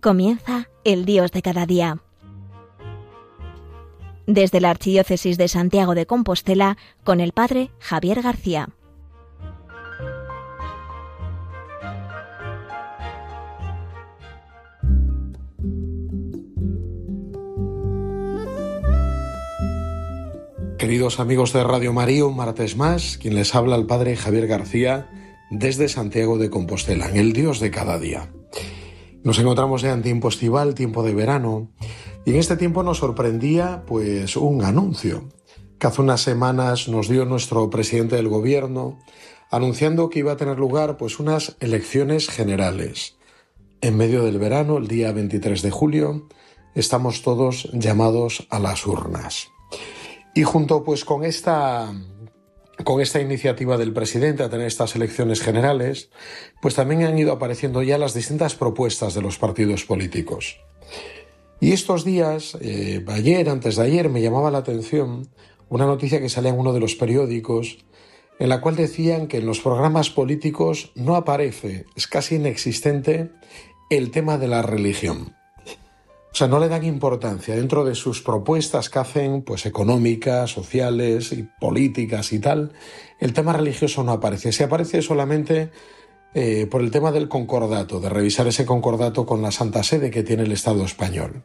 Comienza 0.00 0.70
el 0.82 1.04
Dios 1.04 1.30
de 1.30 1.42
cada 1.42 1.66
día. 1.66 1.98
Desde 4.26 4.58
la 4.62 4.70
Archidiócesis 4.70 5.36
de 5.36 5.46
Santiago 5.46 5.94
de 5.94 6.06
Compostela, 6.06 6.78
con 7.04 7.20
el 7.20 7.32
Padre 7.32 7.70
Javier 7.80 8.22
García. 8.22 8.70
Queridos 20.78 21.20
amigos 21.20 21.52
de 21.52 21.62
Radio 21.62 21.92
María, 21.92 22.24
un 22.24 22.36
martes 22.36 22.74
más, 22.74 23.18
quien 23.18 23.34
les 23.34 23.54
habla 23.54 23.76
el 23.76 23.84
Padre 23.84 24.16
Javier 24.16 24.46
García 24.46 25.10
desde 25.50 25.90
Santiago 25.90 26.38
de 26.38 26.48
Compostela, 26.48 27.10
en 27.10 27.18
el 27.18 27.34
Dios 27.34 27.60
de 27.60 27.70
cada 27.70 27.98
día. 27.98 28.30
Nos 29.22 29.38
encontramos 29.38 29.82
ya 29.82 29.92
en 29.92 30.02
tiempo 30.02 30.28
estival, 30.28 30.74
tiempo 30.74 31.02
de 31.02 31.14
verano, 31.14 31.68
y 32.24 32.30
en 32.30 32.36
este 32.36 32.56
tiempo 32.56 32.82
nos 32.82 32.98
sorprendía 32.98 33.84
pues 33.86 34.36
un 34.36 34.64
anuncio 34.64 35.28
que 35.78 35.86
hace 35.86 36.02
unas 36.02 36.22
semanas 36.22 36.88
nos 36.88 37.08
dio 37.08 37.24
nuestro 37.24 37.68
presidente 37.70 38.16
del 38.16 38.28
gobierno 38.28 38.98
anunciando 39.50 40.08
que 40.10 40.20
iba 40.20 40.32
a 40.32 40.36
tener 40.36 40.58
lugar 40.58 40.96
pues 40.96 41.18
unas 41.18 41.56
elecciones 41.60 42.28
generales. 42.28 43.16
En 43.80 43.96
medio 43.96 44.22
del 44.22 44.38
verano, 44.38 44.78
el 44.78 44.88
día 44.88 45.12
23 45.12 45.62
de 45.62 45.70
julio, 45.70 46.28
estamos 46.74 47.22
todos 47.22 47.68
llamados 47.72 48.46
a 48.50 48.58
las 48.58 48.86
urnas. 48.86 49.48
Y 50.34 50.44
junto 50.44 50.84
pues 50.84 51.04
con 51.04 51.24
esta 51.24 51.92
con 52.84 53.00
esta 53.00 53.20
iniciativa 53.20 53.76
del 53.76 53.92
presidente 53.92 54.42
a 54.42 54.50
tener 54.50 54.66
estas 54.66 54.94
elecciones 54.96 55.40
generales, 55.40 56.10
pues 56.60 56.74
también 56.74 57.04
han 57.04 57.18
ido 57.18 57.32
apareciendo 57.32 57.82
ya 57.82 57.98
las 57.98 58.14
distintas 58.14 58.54
propuestas 58.54 59.14
de 59.14 59.22
los 59.22 59.38
partidos 59.38 59.84
políticos. 59.84 60.58
Y 61.60 61.72
estos 61.72 62.04
días, 62.04 62.56
eh, 62.60 63.04
ayer, 63.08 63.48
antes 63.48 63.76
de 63.76 63.82
ayer, 63.82 64.08
me 64.08 64.22
llamaba 64.22 64.50
la 64.50 64.58
atención 64.58 65.28
una 65.68 65.86
noticia 65.86 66.20
que 66.20 66.28
salía 66.28 66.50
en 66.50 66.58
uno 66.58 66.72
de 66.72 66.80
los 66.80 66.94
periódicos, 66.94 67.78
en 68.38 68.48
la 68.48 68.60
cual 68.60 68.76
decían 68.76 69.28
que 69.28 69.38
en 69.38 69.46
los 69.46 69.60
programas 69.60 70.10
políticos 70.10 70.92
no 70.94 71.16
aparece, 71.16 71.84
es 71.94 72.06
casi 72.06 72.36
inexistente, 72.36 73.30
el 73.90 74.10
tema 74.10 74.38
de 74.38 74.48
la 74.48 74.62
religión. 74.62 75.34
O 76.32 76.36
sea, 76.36 76.46
no 76.46 76.60
le 76.60 76.68
dan 76.68 76.84
importancia 76.84 77.56
dentro 77.56 77.84
de 77.84 77.94
sus 77.94 78.22
propuestas 78.22 78.88
que 78.88 79.00
hacen, 79.00 79.42
pues 79.42 79.66
económicas, 79.66 80.50
sociales 80.50 81.32
y 81.32 81.48
políticas 81.60 82.32
y 82.32 82.38
tal. 82.38 82.72
El 83.18 83.32
tema 83.32 83.52
religioso 83.52 84.04
no 84.04 84.12
aparece. 84.12 84.52
Se 84.52 84.64
aparece 84.64 85.02
solamente 85.02 85.70
eh, 86.32 86.68
por 86.70 86.82
el 86.82 86.92
tema 86.92 87.10
del 87.10 87.28
concordato, 87.28 87.98
de 87.98 88.08
revisar 88.08 88.46
ese 88.46 88.64
concordato 88.64 89.26
con 89.26 89.42
la 89.42 89.50
Santa 89.50 89.82
Sede 89.82 90.12
que 90.12 90.22
tiene 90.22 90.44
el 90.44 90.52
Estado 90.52 90.84
español. 90.84 91.42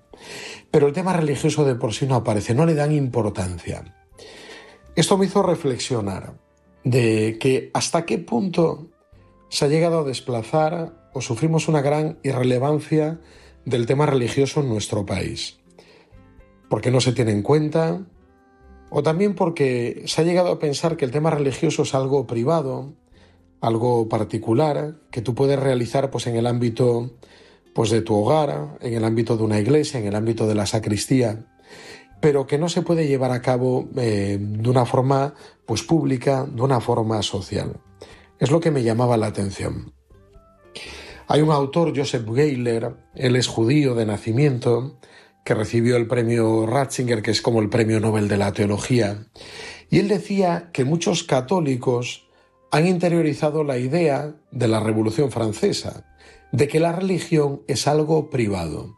Pero 0.69 0.87
el 0.87 0.93
tema 0.93 1.13
religioso 1.13 1.65
de 1.65 1.73
por 1.73 1.93
sí 1.93 2.05
no 2.05 2.15
aparece, 2.15 2.53
no 2.53 2.67
le 2.67 2.75
dan 2.75 2.91
importancia. 2.91 3.95
Esto 4.95 5.17
me 5.17 5.25
hizo 5.25 5.41
reflexionar 5.41 6.35
de 6.83 7.37
que 7.39 7.71
hasta 7.73 8.05
qué 8.05 8.19
punto 8.19 8.91
se 9.49 9.65
ha 9.65 9.67
llegado 9.67 10.01
a 10.01 10.03
desplazar 10.03 11.09
o 11.13 11.21
sufrimos 11.21 11.67
una 11.67 11.81
gran 11.81 12.19
irrelevancia 12.23 13.19
del 13.65 13.85
tema 13.85 14.05
religioso 14.05 14.61
en 14.61 14.69
nuestro 14.69 15.05
país. 15.05 15.57
Porque 16.69 16.91
no 16.91 17.01
se 17.01 17.11
tiene 17.11 17.31
en 17.31 17.41
cuenta, 17.41 18.01
o 18.89 19.03
también 19.03 19.35
porque 19.35 20.03
se 20.05 20.21
ha 20.21 20.23
llegado 20.23 20.51
a 20.51 20.59
pensar 20.59 20.97
que 20.97 21.05
el 21.05 21.11
tema 21.11 21.31
religioso 21.31 21.83
es 21.83 21.95
algo 21.95 22.27
privado, 22.27 22.93
algo 23.61 24.07
particular, 24.07 24.95
que 25.11 25.21
tú 25.21 25.33
puedes 25.33 25.59
realizar 25.59 26.11
pues, 26.11 26.27
en 26.27 26.35
el 26.35 26.47
ámbito 26.47 27.11
pues, 27.73 27.89
de 27.89 28.01
tu 28.01 28.15
hogar, 28.15 28.77
en 28.81 28.93
el 28.93 29.03
ámbito 29.03 29.37
de 29.37 29.43
una 29.43 29.59
iglesia, 29.59 29.99
en 29.99 30.07
el 30.07 30.15
ámbito 30.15 30.47
de 30.47 30.55
la 30.55 30.65
sacristía, 30.65 31.45
pero 32.21 32.47
que 32.47 32.57
no 32.57 32.69
se 32.69 32.83
puede 32.83 33.07
llevar 33.07 33.31
a 33.31 33.41
cabo 33.41 33.89
eh, 33.97 34.37
de 34.39 34.69
una 34.69 34.85
forma 34.85 35.33
pues, 35.65 35.83
pública, 35.83 36.45
de 36.45 36.61
una 36.61 36.79
forma 36.79 37.21
social. 37.23 37.81
Es 38.39 38.51
lo 38.51 38.59
que 38.59 38.71
me 38.71 38.83
llamaba 38.83 39.17
la 39.17 39.27
atención. 39.27 39.94
Hay 41.27 41.41
un 41.41 41.51
autor, 41.51 41.97
Joseph 41.97 42.27
Geiler, 42.33 42.95
él 43.15 43.35
es 43.35 43.47
judío 43.47 43.95
de 43.95 44.05
nacimiento, 44.05 44.99
que 45.43 45.55
recibió 45.55 45.97
el 45.97 46.07
premio 46.07 46.65
Ratzinger, 46.67 47.21
que 47.21 47.31
es 47.31 47.41
como 47.41 47.61
el 47.61 47.69
premio 47.69 47.99
Nobel 47.99 48.27
de 48.27 48.37
la 48.37 48.53
Teología, 48.53 49.27
y 49.89 49.99
él 49.99 50.07
decía 50.07 50.69
que 50.71 50.85
muchos 50.85 51.23
católicos 51.23 52.27
han 52.71 52.87
interiorizado 52.87 53.63
la 53.63 53.77
idea 53.77 54.35
de 54.51 54.67
la 54.67 54.79
Revolución 54.79 55.31
Francesa, 55.31 56.05
de 56.51 56.67
que 56.67 56.79
la 56.79 56.91
religión 56.91 57.61
es 57.67 57.87
algo 57.87 58.29
privado, 58.29 58.97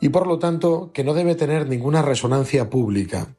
y 0.00 0.08
por 0.08 0.26
lo 0.26 0.38
tanto 0.38 0.92
que 0.92 1.04
no 1.04 1.14
debe 1.14 1.34
tener 1.34 1.68
ninguna 1.68 2.02
resonancia 2.02 2.70
pública. 2.70 3.36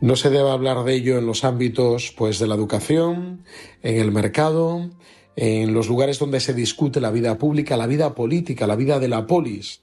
No 0.00 0.16
se 0.16 0.30
debe 0.30 0.50
hablar 0.50 0.84
de 0.84 0.94
ello 0.94 1.18
en 1.18 1.26
los 1.26 1.44
ámbitos 1.44 2.14
pues 2.16 2.38
de 2.38 2.46
la 2.46 2.54
educación, 2.54 3.44
en 3.82 3.96
el 3.98 4.12
mercado, 4.12 4.90
en 5.36 5.72
los 5.72 5.88
lugares 5.88 6.18
donde 6.18 6.40
se 6.40 6.54
discute 6.54 7.00
la 7.00 7.10
vida 7.10 7.38
pública, 7.38 7.76
la 7.76 7.86
vida 7.86 8.14
política, 8.14 8.66
la 8.66 8.76
vida 8.76 8.98
de 8.98 9.08
la 9.08 9.26
polis, 9.26 9.82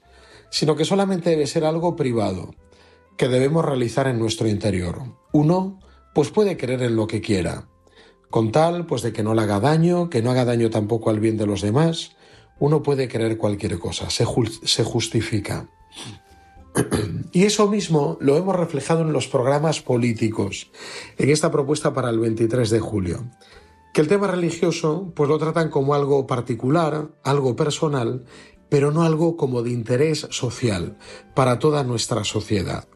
sino 0.50 0.76
que 0.76 0.84
solamente 0.84 1.30
debe 1.30 1.46
ser 1.46 1.64
algo 1.64 1.96
privado, 1.96 2.54
que 3.16 3.28
debemos 3.28 3.64
realizar 3.64 4.06
en 4.06 4.18
nuestro 4.18 4.48
interior. 4.48 5.02
Uno, 5.32 5.80
pues 6.14 6.30
puede 6.30 6.56
creer 6.56 6.82
en 6.82 6.96
lo 6.96 7.06
que 7.06 7.20
quiera, 7.20 7.68
con 8.30 8.52
tal, 8.52 8.86
pues 8.86 9.02
de 9.02 9.12
que 9.12 9.22
no 9.22 9.34
le 9.34 9.42
haga 9.42 9.60
daño, 9.60 10.10
que 10.10 10.22
no 10.22 10.30
haga 10.30 10.44
daño 10.44 10.70
tampoco 10.70 11.10
al 11.10 11.20
bien 11.20 11.36
de 11.36 11.46
los 11.46 11.62
demás, 11.62 12.16
uno 12.60 12.82
puede 12.82 13.08
creer 13.08 13.36
cualquier 13.38 13.78
cosa, 13.78 14.10
se, 14.10 14.26
se 14.64 14.84
justifica. 14.84 15.70
Y 17.32 17.44
eso 17.44 17.68
mismo 17.68 18.16
lo 18.20 18.36
hemos 18.36 18.56
reflejado 18.56 19.02
en 19.02 19.12
los 19.12 19.28
programas 19.28 19.82
políticos, 19.82 20.70
en 21.18 21.28
esta 21.28 21.50
propuesta 21.50 21.92
para 21.92 22.08
el 22.08 22.18
23 22.18 22.70
de 22.70 22.80
julio 22.80 23.24
que 23.98 24.02
el 24.02 24.06
tema 24.06 24.28
religioso 24.28 25.12
pues 25.16 25.28
lo 25.28 25.38
tratan 25.38 25.70
como 25.70 25.92
algo 25.92 26.24
particular, 26.24 27.10
algo 27.24 27.56
personal, 27.56 28.24
pero 28.68 28.92
no 28.92 29.02
algo 29.02 29.36
como 29.36 29.64
de 29.64 29.72
interés 29.72 30.28
social 30.30 30.96
para 31.34 31.58
toda 31.58 31.82
nuestra 31.82 32.22
sociedad. 32.22 32.86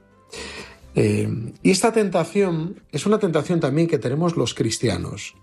Eh, 0.95 1.29
y 1.61 1.73
esta 1.73 1.93
tentación 1.93 2.85
es 2.93 3.05
una 3.05 3.19
tentación 3.19 3.59
también 3.59 3.89
que 3.89 3.99
tenemos 3.99 4.37
los 4.37 4.55
cristianos, 4.55 5.35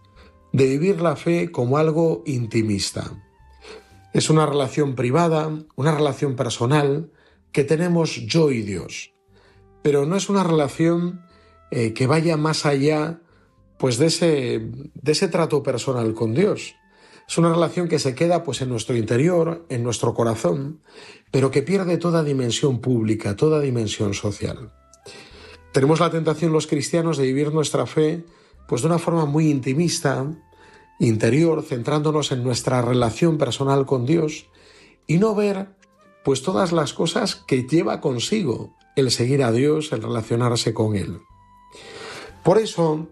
de 0.53 0.65
vivir 0.65 1.01
la 1.01 1.17
fe 1.17 1.51
como 1.51 1.77
algo 1.77 2.23
intimista. 2.25 3.21
Es 4.13 4.29
una 4.29 4.45
relación 4.45 4.95
privada, 4.95 5.51
una 5.75 5.91
relación 5.93 6.37
personal 6.37 7.11
que 7.51 7.65
tenemos 7.65 8.15
yo 8.15 8.49
y 8.51 8.61
Dios, 8.61 9.11
pero 9.83 10.05
no 10.05 10.15
es 10.15 10.29
una 10.29 10.45
relación 10.45 11.19
eh, 11.69 11.91
que 11.91 12.07
vaya 12.07 12.37
más 12.37 12.65
allá 12.65 13.19
pues 13.79 13.97
de 13.97 14.07
ese, 14.07 14.59
de 14.93 15.11
ese 15.11 15.29
trato 15.29 15.63
personal 15.63 16.13
con 16.13 16.35
Dios. 16.35 16.75
Es 17.27 17.37
una 17.37 17.51
relación 17.51 17.87
que 17.87 17.97
se 17.97 18.13
queda 18.13 18.43
pues 18.43 18.61
en 18.61 18.69
nuestro 18.69 18.95
interior, 18.95 19.65
en 19.69 19.83
nuestro 19.83 20.13
corazón, 20.13 20.81
pero 21.31 21.49
que 21.49 21.61
pierde 21.61 21.97
toda 21.97 22.23
dimensión 22.23 22.81
pública, 22.81 23.35
toda 23.35 23.61
dimensión 23.61 24.13
social. 24.13 24.73
Tenemos 25.71 25.99
la 25.99 26.11
tentación 26.11 26.51
los 26.51 26.67
cristianos 26.67 27.17
de 27.17 27.25
vivir 27.25 27.53
nuestra 27.53 27.85
fe 27.85 28.25
pues 28.67 28.81
de 28.81 28.87
una 28.87 28.99
forma 28.99 29.25
muy 29.25 29.49
intimista, 29.49 30.27
interior, 30.99 31.63
centrándonos 31.63 32.31
en 32.31 32.43
nuestra 32.43 32.81
relación 32.81 33.37
personal 33.37 33.85
con 33.85 34.05
Dios 34.05 34.47
y 35.07 35.17
no 35.17 35.33
ver 35.33 35.69
pues 36.23 36.43
todas 36.43 36.71
las 36.71 36.93
cosas 36.93 37.35
que 37.35 37.63
lleva 37.63 38.01
consigo 38.01 38.75
el 38.95 39.09
seguir 39.09 39.43
a 39.43 39.51
Dios, 39.51 39.91
el 39.93 40.03
relacionarse 40.03 40.73
con 40.73 40.95
Él. 40.95 41.19
Por 42.43 42.57
eso, 42.57 43.07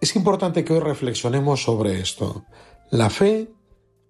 es 0.00 0.14
importante 0.16 0.64
que 0.64 0.72
hoy 0.72 0.80
reflexionemos 0.80 1.62
sobre 1.62 2.00
esto. 2.00 2.44
La 2.90 3.10
fe 3.10 3.48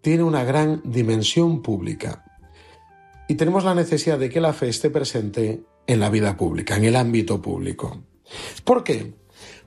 tiene 0.01 0.23
una 0.23 0.45
gran 0.45 0.83
dimensión 0.85 1.63
pública 1.63 2.25
y 3.29 3.35
tenemos 3.35 3.65
la 3.65 3.75
necesidad 3.75 4.19
de 4.19 4.31
que 4.31 4.41
la 4.41 4.53
fe 4.53 4.69
esté 4.69 4.91
presente 4.91 5.63
en 5.87 6.01
la 6.01 6.11
vida 6.11 6.37
pública, 6.37 6.77
en 6.77 6.85
el 6.85 6.97
ámbito 6.97 7.41
público. 7.41 8.03
¿Por 8.65 8.85
qué? 8.85 9.15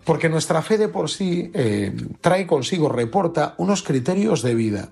Porque 0.06 0.30
nuestra 0.30 0.62
fe 0.62 0.78
de 0.78 0.88
por 0.88 1.10
sí 1.10 1.52
eh, 1.54 1.94
trae 2.22 2.48
consigo, 2.48 2.90
reporta 2.90 3.56
unos 3.58 3.84
criterios 3.84 4.42
de 4.42 4.56
vida. 4.56 4.92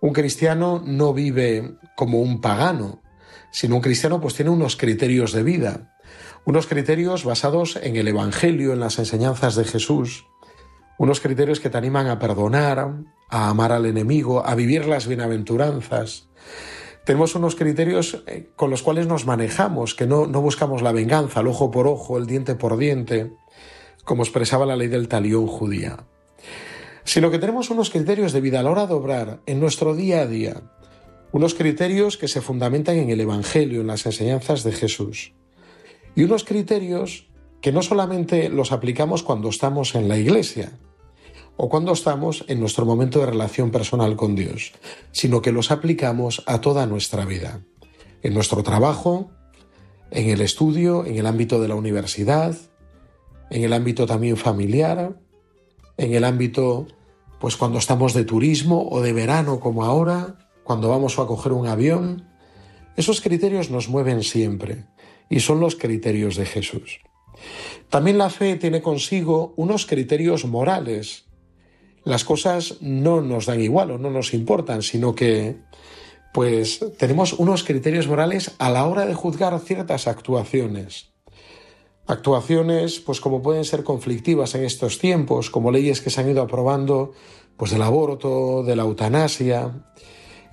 Un 0.00 0.12
cristiano 0.12 0.82
no 0.84 1.12
vive 1.12 1.76
como 1.96 2.20
un 2.20 2.40
pagano, 2.40 3.02
sino 3.50 3.76
un 3.76 3.82
cristiano 3.82 4.20
pues 4.20 4.34
tiene 4.34 4.50
unos 4.50 4.76
criterios 4.76 5.32
de 5.32 5.42
vida, 5.42 5.96
unos 6.44 6.66
criterios 6.66 7.24
basados 7.24 7.76
en 7.76 7.96
el 7.96 8.08
Evangelio, 8.08 8.72
en 8.72 8.80
las 8.80 8.98
enseñanzas 8.98 9.54
de 9.54 9.64
Jesús, 9.64 10.26
unos 10.98 11.20
criterios 11.20 11.60
que 11.60 11.70
te 11.70 11.78
animan 11.78 12.06
a 12.06 12.18
perdonar, 12.18 12.94
a 13.28 13.48
amar 13.48 13.72
al 13.72 13.86
enemigo, 13.86 14.46
a 14.46 14.54
vivir 14.54 14.86
las 14.86 15.06
bienaventuranzas. 15.06 16.28
Tenemos 17.04 17.34
unos 17.34 17.56
criterios 17.56 18.22
eh, 18.26 18.50
con 18.56 18.70
los 18.70 18.82
cuales 18.82 19.06
nos 19.06 19.26
manejamos, 19.26 19.94
que 19.94 20.06
no, 20.06 20.26
no 20.26 20.40
buscamos 20.40 20.82
la 20.82 20.92
venganza, 20.92 21.40
el 21.40 21.48
ojo 21.48 21.70
por 21.70 21.86
ojo, 21.86 22.16
el 22.16 22.26
diente 22.26 22.54
por 22.54 22.76
diente, 22.78 23.32
como 24.04 24.22
expresaba 24.22 24.66
la 24.66 24.76
ley 24.76 24.88
del 24.88 25.08
talión 25.08 25.46
judía, 25.46 26.06
sino 27.04 27.30
que 27.30 27.38
tenemos 27.38 27.70
unos 27.70 27.90
criterios 27.90 28.32
de 28.32 28.40
vida 28.40 28.60
a 28.60 28.62
la 28.62 28.70
hora 28.70 28.86
de 28.86 28.94
obrar 28.94 29.40
en 29.46 29.60
nuestro 29.60 29.94
día 29.94 30.22
a 30.22 30.26
día, 30.26 30.62
unos 31.32 31.54
criterios 31.54 32.16
que 32.16 32.28
se 32.28 32.40
fundamentan 32.40 32.96
en 32.96 33.10
el 33.10 33.20
Evangelio, 33.20 33.80
en 33.80 33.88
las 33.88 34.06
enseñanzas 34.06 34.62
de 34.62 34.72
Jesús, 34.72 35.32
y 36.14 36.22
unos 36.22 36.44
criterios 36.44 37.26
que 37.60 37.72
no 37.72 37.82
solamente 37.82 38.48
los 38.48 38.72
aplicamos 38.72 39.22
cuando 39.22 39.48
estamos 39.48 39.94
en 39.94 40.08
la 40.08 40.16
iglesia 40.16 40.78
o 41.56 41.68
cuando 41.68 41.92
estamos 41.92 42.44
en 42.48 42.60
nuestro 42.60 42.84
momento 42.84 43.20
de 43.20 43.26
relación 43.26 43.70
personal 43.70 44.16
con 44.16 44.34
Dios, 44.34 44.72
sino 45.12 45.42
que 45.42 45.52
los 45.52 45.70
aplicamos 45.70 46.42
a 46.46 46.60
toda 46.60 46.86
nuestra 46.86 47.24
vida, 47.24 47.60
en 48.22 48.34
nuestro 48.34 48.62
trabajo, 48.62 49.30
en 50.10 50.30
el 50.30 50.40
estudio, 50.40 51.04
en 51.06 51.16
el 51.16 51.26
ámbito 51.26 51.60
de 51.60 51.68
la 51.68 51.74
universidad, 51.74 52.56
en 53.50 53.62
el 53.62 53.72
ámbito 53.72 54.06
también 54.06 54.36
familiar, 54.36 55.18
en 55.96 56.14
el 56.14 56.24
ámbito, 56.24 56.86
pues 57.38 57.56
cuando 57.56 57.78
estamos 57.78 58.14
de 58.14 58.24
turismo 58.24 58.88
o 58.90 59.00
de 59.00 59.12
verano 59.12 59.60
como 59.60 59.84
ahora, 59.84 60.38
cuando 60.64 60.88
vamos 60.88 61.18
a 61.18 61.26
coger 61.26 61.52
un 61.52 61.68
avión. 61.68 62.28
Esos 62.96 63.20
criterios 63.20 63.70
nos 63.70 63.88
mueven 63.88 64.22
siempre 64.22 64.86
y 65.28 65.40
son 65.40 65.60
los 65.60 65.76
criterios 65.76 66.36
de 66.36 66.46
Jesús. 66.46 67.00
También 67.90 68.18
la 68.18 68.30
fe 68.30 68.56
tiene 68.56 68.82
consigo 68.82 69.52
unos 69.56 69.86
criterios 69.86 70.44
morales. 70.44 71.26
Las 72.04 72.24
cosas 72.24 72.76
no 72.80 73.20
nos 73.20 73.46
dan 73.46 73.60
igual 73.60 73.90
o 73.92 73.98
no 73.98 74.10
nos 74.10 74.34
importan, 74.34 74.82
sino 74.82 75.14
que 75.14 75.56
pues 76.32 76.84
tenemos 76.98 77.32
unos 77.32 77.62
criterios 77.62 78.08
morales 78.08 78.52
a 78.58 78.68
la 78.68 78.86
hora 78.86 79.06
de 79.06 79.14
juzgar 79.14 79.58
ciertas 79.60 80.08
actuaciones. 80.08 81.12
Actuaciones, 82.06 83.00
pues 83.00 83.20
como 83.20 83.40
pueden 83.40 83.64
ser 83.64 83.84
conflictivas 83.84 84.54
en 84.54 84.64
estos 84.64 84.98
tiempos, 84.98 85.48
como 85.48 85.70
leyes 85.70 86.00
que 86.00 86.10
se 86.10 86.20
han 86.20 86.28
ido 86.28 86.42
aprobando, 86.42 87.12
pues 87.56 87.70
del 87.70 87.82
aborto, 87.82 88.62
de 88.64 88.76
la 88.76 88.82
eutanasia, 88.82 89.86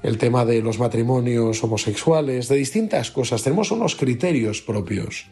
el 0.04 0.18
tema 0.18 0.46
de 0.46 0.62
los 0.62 0.80
matrimonios 0.80 1.64
homosexuales, 1.64 2.48
de 2.48 2.56
distintas 2.56 3.12
cosas. 3.12 3.44
Tenemos 3.44 3.72
unos 3.72 3.96
criterios 3.96 4.62
propios, 4.62 5.28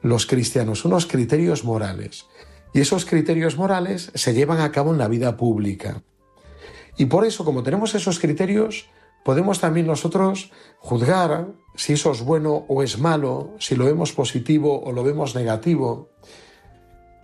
los 0.00 0.26
cristianos, 0.26 0.84
unos 0.84 1.06
criterios 1.06 1.64
morales. 1.64 2.26
Y 2.72 2.80
esos 2.80 3.04
criterios 3.04 3.56
morales 3.56 4.10
se 4.14 4.34
llevan 4.34 4.60
a 4.60 4.72
cabo 4.72 4.92
en 4.92 4.98
la 4.98 5.08
vida 5.08 5.36
pública. 5.36 6.02
Y 6.96 7.06
por 7.06 7.24
eso, 7.24 7.44
como 7.44 7.62
tenemos 7.62 7.94
esos 7.94 8.18
criterios, 8.18 8.86
podemos 9.24 9.60
también 9.60 9.86
nosotros 9.86 10.50
juzgar 10.78 11.48
si 11.76 11.92
eso 11.92 12.10
es 12.10 12.22
bueno 12.22 12.64
o 12.68 12.82
es 12.82 12.98
malo, 12.98 13.54
si 13.58 13.76
lo 13.76 13.84
vemos 13.84 14.12
positivo 14.12 14.82
o 14.82 14.92
lo 14.92 15.04
vemos 15.04 15.34
negativo. 15.34 16.10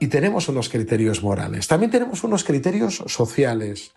Y 0.00 0.06
tenemos 0.08 0.48
unos 0.48 0.68
criterios 0.68 1.22
morales. 1.22 1.66
También 1.66 1.90
tenemos 1.90 2.24
unos 2.24 2.44
criterios 2.44 3.02
sociales 3.06 3.92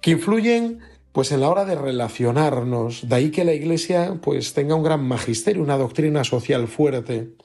que 0.00 0.12
influyen 0.12 0.80
pues 1.14 1.30
en 1.30 1.40
la 1.40 1.48
hora 1.48 1.64
de 1.64 1.76
relacionarnos, 1.76 3.08
de 3.08 3.14
ahí 3.14 3.30
que 3.30 3.44
la 3.44 3.52
Iglesia 3.52 4.18
pues 4.20 4.52
tenga 4.52 4.74
un 4.74 4.82
gran 4.82 5.06
magisterio, 5.06 5.62
una 5.62 5.78
doctrina 5.78 6.24
social 6.24 6.66
fuerte 6.66 7.36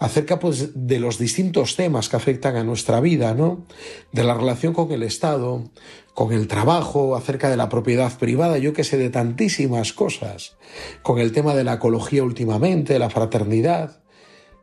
acerca 0.00 0.40
pues 0.40 0.70
de 0.74 0.98
los 0.98 1.20
distintos 1.20 1.76
temas 1.76 2.08
que 2.08 2.16
afectan 2.16 2.56
a 2.56 2.64
nuestra 2.64 2.98
vida, 2.98 3.32
¿no? 3.32 3.64
De 4.10 4.24
la 4.24 4.34
relación 4.34 4.74
con 4.74 4.90
el 4.90 5.04
Estado, 5.04 5.70
con 6.14 6.32
el 6.32 6.48
trabajo, 6.48 7.14
acerca 7.14 7.48
de 7.48 7.56
la 7.56 7.68
propiedad 7.68 8.12
privada, 8.18 8.58
yo 8.58 8.72
que 8.72 8.82
sé 8.82 8.98
de 8.98 9.08
tantísimas 9.08 9.92
cosas, 9.92 10.56
con 11.04 11.20
el 11.20 11.30
tema 11.30 11.54
de 11.54 11.62
la 11.62 11.74
ecología 11.74 12.24
últimamente, 12.24 12.98
la 12.98 13.08
fraternidad, 13.08 14.02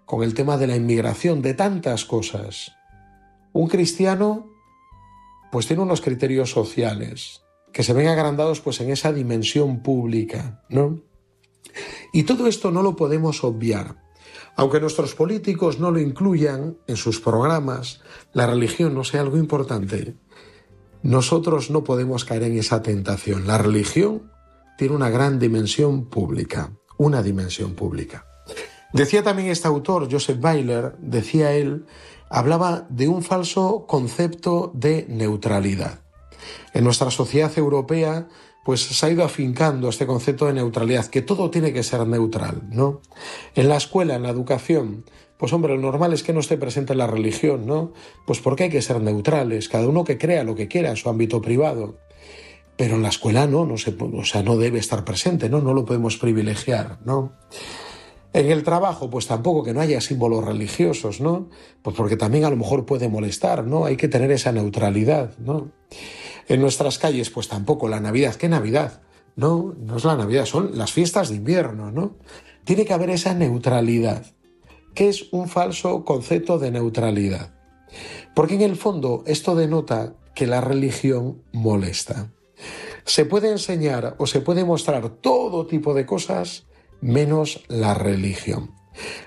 con 0.04 0.22
el 0.22 0.34
tema 0.34 0.58
de 0.58 0.68
la 0.68 0.76
inmigración, 0.76 1.42
de 1.42 1.54
tantas 1.54 2.04
cosas. 2.04 2.74
Un 3.54 3.70
cristiano 3.70 4.52
pues 5.50 5.66
tiene 5.66 5.82
unos 5.82 6.02
criterios 6.02 6.52
sociales, 6.52 7.42
que 7.72 7.84
se 7.84 7.94
ven 7.94 8.08
agrandados 8.08 8.62
pues 8.62 8.80
en 8.82 8.90
esa 8.90 9.14
dimensión 9.14 9.82
pública, 9.82 10.64
¿no? 10.70 11.02
Y 12.14 12.24
todo 12.24 12.48
esto 12.48 12.72
no 12.72 12.82
lo 12.82 12.96
podemos 12.96 13.44
obviar. 13.44 14.04
Aunque 14.56 14.80
nuestros 14.80 15.16
políticos 15.16 15.80
no 15.80 15.92
lo 15.92 16.00
incluyan 16.00 16.78
en 16.88 16.98
sus 16.98 17.22
programas, 17.22 18.02
la 18.34 18.48
religión 18.48 18.94
no 18.94 19.04
sea 19.04 19.22
algo 19.22 19.38
importante, 19.38 20.16
nosotros 21.02 21.70
no 21.70 21.84
podemos 21.84 22.26
caer 22.26 22.44
en 22.44 22.58
esa 22.58 22.82
tentación. 22.82 23.48
La 23.48 23.58
religión 23.58 24.32
tiene 24.78 24.96
una 24.96 25.10
gran 25.10 25.40
dimensión 25.40 26.10
pública, 26.10 26.74
una 26.98 27.24
dimensión 27.24 27.74
pública. 27.74 28.26
Decía 28.92 29.24
también 29.24 29.50
este 29.50 29.68
autor, 29.68 30.12
Joseph 30.12 30.44
Weiler, 30.44 30.96
decía 31.00 31.54
él, 31.54 31.86
hablaba 32.30 32.88
de 32.90 33.08
un 33.08 33.24
falso 33.24 33.86
concepto 33.88 34.72
de 34.74 35.06
neutralidad. 35.08 36.02
En 36.74 36.84
nuestra 36.84 37.12
sociedad 37.12 37.52
europea, 37.58 38.28
pues 38.64 38.82
se 38.82 39.06
ha 39.06 39.10
ido 39.10 39.24
afincando 39.24 39.90
este 39.90 40.06
concepto 40.06 40.46
de 40.46 40.54
neutralidad, 40.54 41.08
que 41.08 41.22
todo 41.22 41.50
tiene 41.50 41.74
que 41.74 41.84
ser 41.84 42.06
neutral, 42.06 42.62
¿no? 42.70 43.02
En 43.56 43.70
la 43.70 43.78
escuela, 43.78 44.16
en 44.16 44.24
la 44.24 44.30
educación, 44.30 45.06
pues 45.38 45.54
hombre, 45.54 45.74
lo 45.74 45.82
normal 45.82 46.12
es 46.14 46.22
que 46.22 46.34
no 46.34 46.42
esté 46.42 46.58
presente 46.58 46.94
la 46.96 47.08
religión, 47.08 47.66
¿no? 47.66 47.94
Pues 48.28 48.40
porque 48.42 48.66
hay 48.66 48.70
que 48.70 48.82
ser 48.82 49.02
neutrales, 49.02 49.70
cada 49.70 49.88
uno 49.88 50.04
que 50.04 50.18
crea 50.18 50.44
lo 50.44 50.54
que 50.54 50.68
quiera 50.68 50.90
en 50.90 50.98
su 50.98 51.10
ámbito 51.10 51.42
privado. 51.42 51.98
Pero 52.76 52.96
en 52.96 53.04
la 53.04 53.10
escuela 53.10 53.48
no, 53.48 53.66
no 53.66 53.78
se, 53.78 53.96
o 54.00 54.26
sea, 54.26 54.44
no 54.44 54.58
debe 54.58 54.80
estar 54.80 55.06
presente, 55.06 55.50
¿no? 55.50 55.62
No 55.62 55.74
lo 55.74 55.86
podemos 55.86 56.18
privilegiar, 56.18 57.00
¿no? 57.06 57.34
En 58.40 58.50
el 58.50 58.64
trabajo, 58.64 59.10
pues 59.10 59.28
tampoco 59.28 59.64
que 59.64 59.74
no 59.74 59.82
haya 59.82 60.00
símbolos 60.00 60.46
religiosos, 60.46 61.20
¿no? 61.20 61.50
Pues 61.82 61.94
porque 61.94 62.16
también 62.16 62.46
a 62.46 62.50
lo 62.50 62.56
mejor 62.56 62.86
puede 62.86 63.10
molestar, 63.10 63.66
¿no? 63.68 63.84
Hay 63.84 63.98
que 63.98 64.08
tener 64.08 64.32
esa 64.32 64.54
neutralidad, 64.54 65.38
¿no? 65.40 65.74
En 66.48 66.62
nuestras 66.62 66.98
calles, 67.00 67.30
pues 67.32 67.50
tampoco 67.50 67.90
la 67.90 68.00
Navidad. 68.00 68.36
¿Qué 68.36 68.48
Navidad? 68.48 69.02
No, 69.36 69.76
no 69.78 69.98
es 69.98 70.06
la 70.06 70.16
Navidad, 70.16 70.46
son 70.46 70.78
las 70.78 70.94
fiestas 70.94 71.28
de 71.28 71.36
invierno, 71.36 71.92
¿no? 71.92 72.16
Tiene 72.64 72.86
que 72.86 72.94
haber 72.94 73.10
esa 73.10 73.34
neutralidad. 73.34 74.26
¿Qué 74.96 75.10
es 75.10 75.34
un 75.34 75.50
falso 75.50 76.06
concepto 76.06 76.60
de 76.60 76.72
neutralidad? 76.72 77.54
Porque 78.36 78.56
en 78.56 78.62
el 78.62 78.78
fondo 78.78 79.26
esto 79.28 79.54
denota 79.54 80.14
que 80.34 80.48
la 80.48 80.62
religión 80.62 81.44
molesta. 81.52 82.32
Se 83.04 83.26
puede 83.26 83.52
enseñar 83.52 84.16
o 84.18 84.28
se 84.28 84.40
puede 84.40 84.64
mostrar 84.64 85.10
todo 85.10 85.66
tipo 85.66 85.94
de 85.94 86.06
cosas 86.06 86.69
menos 87.02 87.64
la 87.68 87.94
religión. 87.94 88.72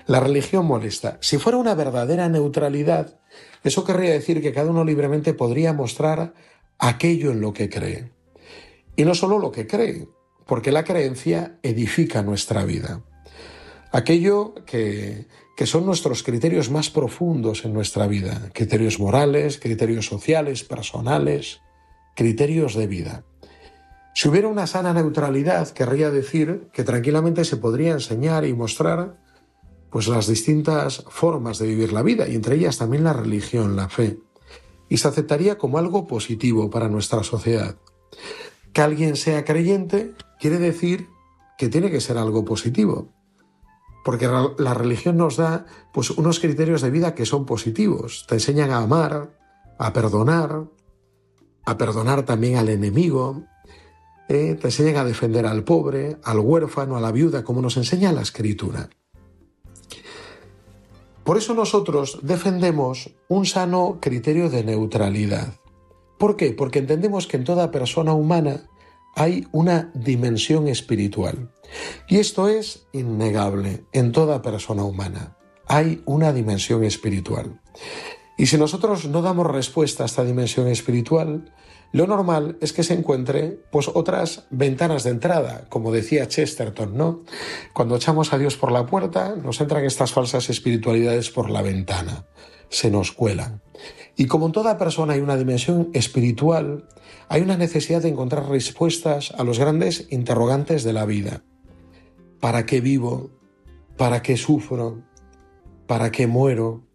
La 0.05 0.19
religión 0.19 0.65
molesta. 0.65 1.17
Si 1.21 1.37
fuera 1.37 1.57
una 1.57 1.75
verdadera 1.75 2.29
neutralidad, 2.29 3.19
eso 3.63 3.83
querría 3.83 4.11
decir 4.11 4.41
que 4.41 4.53
cada 4.53 4.69
uno 4.69 4.83
libremente 4.83 5.33
podría 5.33 5.73
mostrar 5.73 6.33
aquello 6.79 7.31
en 7.31 7.41
lo 7.41 7.53
que 7.53 7.69
cree. 7.69 8.11
Y 8.95 9.05
no 9.05 9.15
solo 9.15 9.39
lo 9.39 9.51
que 9.51 9.65
cree, 9.65 10.07
porque 10.45 10.71
la 10.71 10.83
creencia 10.83 11.57
edifica 11.63 12.21
nuestra 12.21 12.65
vida. 12.65 13.01
Aquello 13.91 14.53
que, 14.65 15.27
que 15.55 15.65
son 15.65 15.85
nuestros 15.85 16.23
criterios 16.23 16.69
más 16.69 16.89
profundos 16.89 17.63
en 17.65 17.73
nuestra 17.73 18.07
vida, 18.07 18.49
criterios 18.53 18.99
morales, 18.99 19.59
criterios 19.59 20.05
sociales, 20.05 20.63
personales, 20.63 21.61
criterios 22.15 22.75
de 22.75 22.87
vida. 22.87 23.23
Si 24.13 24.29
hubiera 24.29 24.47
una 24.47 24.67
sana 24.67 24.93
neutralidad, 24.93 25.69
querría 25.69 26.11
decir 26.11 26.69
que 26.71 26.83
tranquilamente 26.83 27.45
se 27.45 27.57
podría 27.57 27.93
enseñar 27.93 28.45
y 28.45 28.53
mostrar 28.53 29.19
pues 29.89 30.07
las 30.07 30.27
distintas 30.27 31.03
formas 31.09 31.59
de 31.59 31.67
vivir 31.67 31.93
la 31.93 32.01
vida 32.01 32.27
y 32.27 32.35
entre 32.35 32.55
ellas 32.55 32.77
también 32.77 33.03
la 33.03 33.13
religión, 33.13 33.75
la 33.75 33.89
fe 33.89 34.19
y 34.93 34.97
se 34.97 35.07
aceptaría 35.07 35.57
como 35.57 35.79
algo 35.79 36.05
positivo 36.05 36.69
para 36.69 36.87
nuestra 36.87 37.23
sociedad. 37.23 37.77
Que 38.73 38.81
alguien 38.81 39.15
sea 39.15 39.43
creyente 39.43 40.13
quiere 40.39 40.59
decir 40.59 41.07
que 41.57 41.67
tiene 41.67 41.89
que 41.89 41.99
ser 41.99 42.19
algo 42.19 42.45
positivo, 42.45 43.09
porque 44.05 44.27
la 44.27 44.73
religión 44.75 45.17
nos 45.17 45.37
da 45.37 45.65
pues 45.93 46.11
unos 46.11 46.39
criterios 46.39 46.81
de 46.81 46.91
vida 46.91 47.15
que 47.15 47.25
son 47.25 47.45
positivos, 47.45 48.25
te 48.27 48.35
enseñan 48.35 48.69
a 48.69 48.77
amar, 48.77 49.39
a 49.79 49.93
perdonar, 49.93 50.65
a 51.65 51.77
perdonar 51.77 52.23
también 52.23 52.57
al 52.57 52.69
enemigo, 52.69 53.45
eh, 54.29 54.55
te 54.59 54.67
enseñan 54.67 54.97
a 54.97 55.03
defender 55.03 55.45
al 55.45 55.63
pobre, 55.63 56.17
al 56.23 56.39
huérfano, 56.39 56.97
a 56.97 57.01
la 57.01 57.11
viuda, 57.11 57.43
como 57.43 57.61
nos 57.61 57.77
enseña 57.77 58.11
la 58.11 58.21
escritura. 58.21 58.89
Por 61.23 61.37
eso 61.37 61.53
nosotros 61.53 62.19
defendemos 62.21 63.11
un 63.29 63.45
sano 63.45 63.99
criterio 64.01 64.49
de 64.49 64.63
neutralidad. 64.63 65.53
¿Por 66.17 66.35
qué? 66.35 66.51
Porque 66.51 66.79
entendemos 66.79 67.27
que 67.27 67.37
en 67.37 67.45
toda 67.45 67.71
persona 67.71 68.13
humana 68.13 68.69
hay 69.15 69.47
una 69.51 69.91
dimensión 69.93 70.67
espiritual. 70.67 71.51
Y 72.07 72.17
esto 72.17 72.49
es 72.49 72.87
innegable 72.91 73.85
en 73.93 74.11
toda 74.11 74.41
persona 74.41 74.83
humana. 74.83 75.37
Hay 75.67 76.01
una 76.05 76.33
dimensión 76.33 76.83
espiritual. 76.83 77.61
Y 78.37 78.47
si 78.47 78.57
nosotros 78.57 79.05
no 79.05 79.21
damos 79.21 79.47
respuesta 79.47 80.03
a 80.03 80.05
esta 80.07 80.23
dimensión 80.23 80.67
espiritual, 80.67 81.53
lo 81.93 82.07
normal 82.07 82.57
es 82.59 82.73
que 82.73 82.81
se 82.81 82.95
encuentre 82.95 83.59
pues 83.71 83.87
otras 83.87 84.47
ventanas 84.49 85.03
de 85.03 85.11
entrada, 85.11 85.65
como 85.69 85.91
decía 85.91 86.27
Chesterton, 86.27 86.97
¿no? 86.97 87.21
Cuando 87.71 87.95
echamos 87.95 88.33
a 88.33 88.39
Dios 88.39 88.57
por 88.57 88.71
la 88.71 88.87
puerta, 88.87 89.35
nos 89.35 89.61
entran 89.61 89.85
estas 89.85 90.11
falsas 90.11 90.49
espiritualidades 90.49 91.29
por 91.29 91.51
la 91.51 91.61
ventana, 91.61 92.25
se 92.69 92.89
nos 92.89 93.11
cuelan. 93.11 93.61
Y 94.15 94.25
como 94.25 94.47
en 94.47 94.53
toda 94.53 94.79
persona 94.79 95.13
hay 95.13 95.19
una 95.19 95.37
dimensión 95.37 95.91
espiritual, 95.93 96.87
hay 97.29 97.43
una 97.43 97.57
necesidad 97.57 98.01
de 98.01 98.09
encontrar 98.09 98.49
respuestas 98.49 99.31
a 99.37 99.43
los 99.43 99.59
grandes 99.59 100.07
interrogantes 100.09 100.83
de 100.83 100.93
la 100.93 101.05
vida. 101.05 101.43
¿Para 102.39 102.65
qué 102.65 102.81
vivo? 102.81 103.29
¿Para 103.97 104.23
qué 104.23 104.35
sufro? 104.35 105.03
¿Para 105.85 106.11
qué 106.11 106.25
muero? 106.25 106.87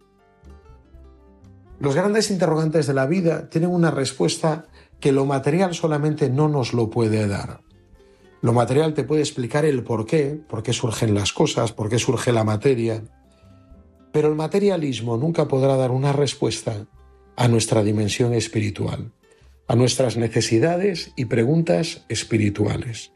Los 1.78 1.94
grandes 1.94 2.32
interrogantes 2.32 2.88
de 2.88 2.94
la 2.94 3.06
vida 3.06 3.48
tienen 3.48 3.70
una 3.70 3.92
respuesta 3.92 4.66
que 5.00 5.12
lo 5.12 5.24
material 5.24 5.74
solamente 5.74 6.30
no 6.30 6.48
nos 6.48 6.72
lo 6.72 6.90
puede 6.90 7.26
dar. 7.26 7.60
Lo 8.40 8.52
material 8.52 8.94
te 8.94 9.04
puede 9.04 9.22
explicar 9.22 9.64
el 9.64 9.82
por 9.82 10.06
qué, 10.06 10.40
por 10.48 10.62
qué 10.62 10.72
surgen 10.72 11.14
las 11.14 11.32
cosas, 11.32 11.72
por 11.72 11.88
qué 11.88 11.98
surge 11.98 12.32
la 12.32 12.44
materia, 12.44 13.02
pero 14.12 14.28
el 14.28 14.34
materialismo 14.34 15.16
nunca 15.16 15.48
podrá 15.48 15.76
dar 15.76 15.90
una 15.90 16.12
respuesta 16.12 16.86
a 17.36 17.48
nuestra 17.48 17.82
dimensión 17.82 18.34
espiritual, 18.34 19.12
a 19.66 19.76
nuestras 19.76 20.16
necesidades 20.16 21.12
y 21.16 21.26
preguntas 21.26 22.04
espirituales. 22.08 23.12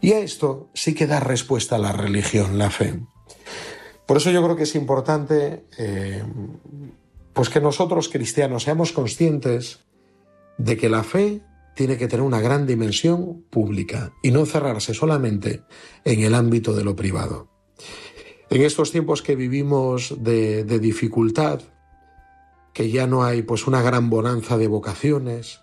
Y 0.00 0.12
a 0.12 0.20
esto 0.20 0.70
sí 0.74 0.94
que 0.94 1.06
da 1.06 1.20
respuesta 1.20 1.78
la 1.78 1.92
religión, 1.92 2.58
la 2.58 2.70
fe. 2.70 3.00
Por 4.06 4.16
eso 4.16 4.30
yo 4.30 4.42
creo 4.42 4.56
que 4.56 4.64
es 4.64 4.74
importante 4.74 5.64
eh, 5.78 6.22
pues 7.32 7.48
que 7.48 7.60
nosotros 7.60 8.08
cristianos 8.08 8.64
seamos 8.64 8.92
conscientes 8.92 9.80
de 10.64 10.76
que 10.76 10.88
la 10.88 11.02
fe 11.02 11.42
tiene 11.74 11.96
que 11.96 12.08
tener 12.08 12.24
una 12.24 12.40
gran 12.40 12.66
dimensión 12.66 13.44
pública 13.48 14.12
y 14.22 14.30
no 14.30 14.44
cerrarse 14.44 14.92
solamente 14.92 15.62
en 16.04 16.20
el 16.20 16.34
ámbito 16.34 16.74
de 16.74 16.84
lo 16.84 16.94
privado. 16.94 17.48
En 18.50 18.62
estos 18.62 18.90
tiempos 18.90 19.22
que 19.22 19.36
vivimos 19.36 20.14
de, 20.18 20.64
dificultad, 20.78 21.60
que 22.74 22.90
ya 22.90 23.06
no 23.06 23.24
hay 23.24 23.42
pues 23.42 23.66
una 23.66 23.80
gran 23.80 24.10
bonanza 24.10 24.58
de 24.58 24.68
vocaciones, 24.68 25.60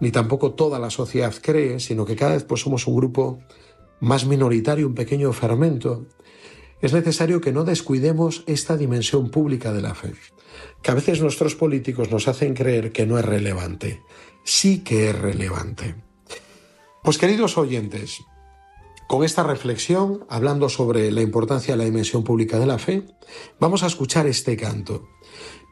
ni 0.00 0.10
tampoco 0.10 0.52
toda 0.52 0.78
la 0.78 0.90
sociedad 0.90 1.34
cree, 1.40 1.80
sino 1.80 2.04
que 2.04 2.16
cada 2.16 2.34
vez 2.34 2.44
pues 2.44 2.60
somos 2.60 2.86
un 2.86 2.96
grupo 2.96 3.40
más 4.00 4.26
minoritario, 4.26 4.86
un 4.86 4.94
pequeño 4.94 5.32
fermento, 5.32 6.06
es 6.82 6.92
necesario 6.92 7.40
que 7.40 7.52
no 7.52 7.64
descuidemos 7.64 8.44
esta 8.46 8.76
dimensión 8.76 9.30
pública 9.30 9.72
de 9.72 9.82
la 9.82 9.94
fe, 9.94 10.12
que 10.82 10.90
a 10.90 10.94
veces 10.94 11.22
nuestros 11.22 11.54
políticos 11.54 12.10
nos 12.10 12.28
hacen 12.28 12.54
creer 12.54 12.92
que 12.92 13.06
no 13.06 13.18
es 13.18 13.24
relevante. 13.24 14.02
Sí 14.46 14.78
que 14.84 15.10
es 15.10 15.18
relevante. 15.18 15.96
Pues 17.02 17.18
queridos 17.18 17.58
oyentes, 17.58 18.20
con 19.08 19.24
esta 19.24 19.42
reflexión, 19.42 20.24
hablando 20.28 20.68
sobre 20.68 21.10
la 21.10 21.20
importancia 21.20 21.74
de 21.74 21.78
la 21.78 21.84
dimensión 21.84 22.22
pública 22.22 22.58
de 22.60 22.66
la 22.66 22.78
fe, 22.78 23.04
vamos 23.58 23.82
a 23.82 23.88
escuchar 23.88 24.26
este 24.28 24.56
canto 24.56 25.08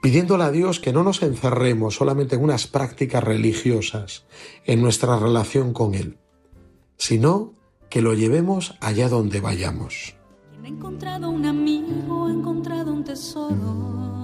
pidiéndole 0.03 0.45
a 0.45 0.51
Dios 0.51 0.81
que 0.81 0.93
no 0.93 1.05
nos 1.05 1.23
encerremos 1.23 1.95
solamente 1.95 2.35
en 2.35 2.43
unas 2.43 2.67
prácticas 2.67 3.25
religiosas 3.25 4.27
en 4.67 4.83
nuestra 4.83 5.19
relación 5.19 5.73
con 5.73 5.95
Él, 5.95 6.19
sino 6.99 7.55
que 7.89 8.03
lo 8.03 8.13
llevemos 8.13 8.75
allá 8.81 9.09
donde 9.09 9.41
vayamos. 9.41 10.17
He 10.65 10.67
encontrado 10.69 11.31
un 11.31 11.47
amigo, 11.47 12.29
he 12.29 12.33
encontrado 12.33 12.93
un 12.93 13.05
tesoro. 13.05 14.24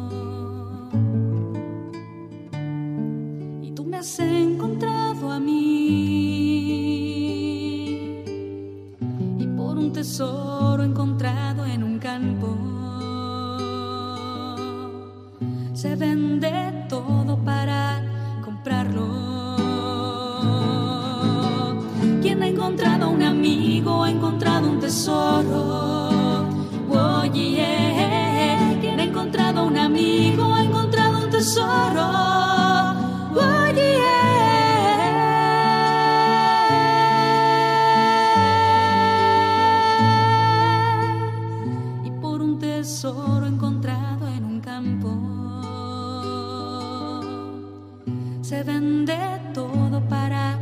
Se 48.50 48.64
vende 48.64 49.16
todo 49.54 50.00
para 50.08 50.58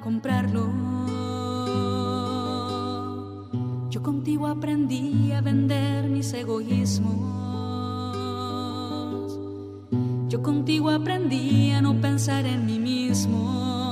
comprarlo. 0.00 0.70
Yo 3.90 4.00
contigo 4.00 4.46
aprendí 4.46 5.32
a 5.32 5.40
vender 5.40 6.08
mis 6.08 6.32
egoísmos. 6.34 7.18
Yo 10.28 10.40
contigo 10.40 10.90
aprendí 10.90 11.72
a 11.72 11.82
no 11.82 12.00
pensar 12.00 12.46
en 12.46 12.64
mí 12.64 12.78
mismo. 12.78 13.90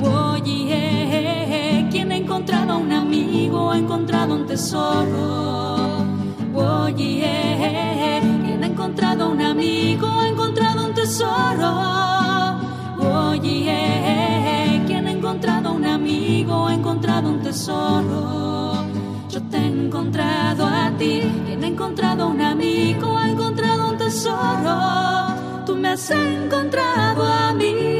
Oye, 0.00 1.86
quien 1.90 2.10
ha 2.10 2.16
encontrado 2.16 2.78
un 2.78 2.90
amigo 2.90 3.70
ha 3.70 3.76
encontrado 3.76 4.34
un 4.34 4.46
tesoro. 4.46 6.06
Oye, 6.54 8.18
quien 8.42 8.64
ha 8.64 8.66
encontrado 8.66 9.30
un 9.30 9.42
amigo 9.42 10.06
ha 10.06 10.26
encontrado 10.26 10.86
un 10.86 10.94
tesoro. 10.94 12.21
Quien 13.42 15.06
ha 15.06 15.10
encontrado 15.10 15.72
un 15.72 15.84
amigo 15.84 16.68
ha 16.68 16.74
encontrado 16.74 17.28
un 17.28 17.42
tesoro. 17.42 18.84
Yo 19.28 19.42
te 19.50 19.56
he 19.56 19.66
encontrado 19.66 20.64
a 20.64 20.92
ti, 20.96 21.22
quien 21.44 21.64
ha 21.64 21.66
encontrado 21.66 22.28
un 22.28 22.40
amigo 22.40 23.16
ha 23.16 23.28
encontrado 23.28 23.90
un 23.90 23.98
tesoro. 23.98 25.64
Tú 25.66 25.74
me 25.74 25.88
has 25.88 26.08
encontrado 26.10 27.24
a 27.24 27.52
mí. 27.52 27.91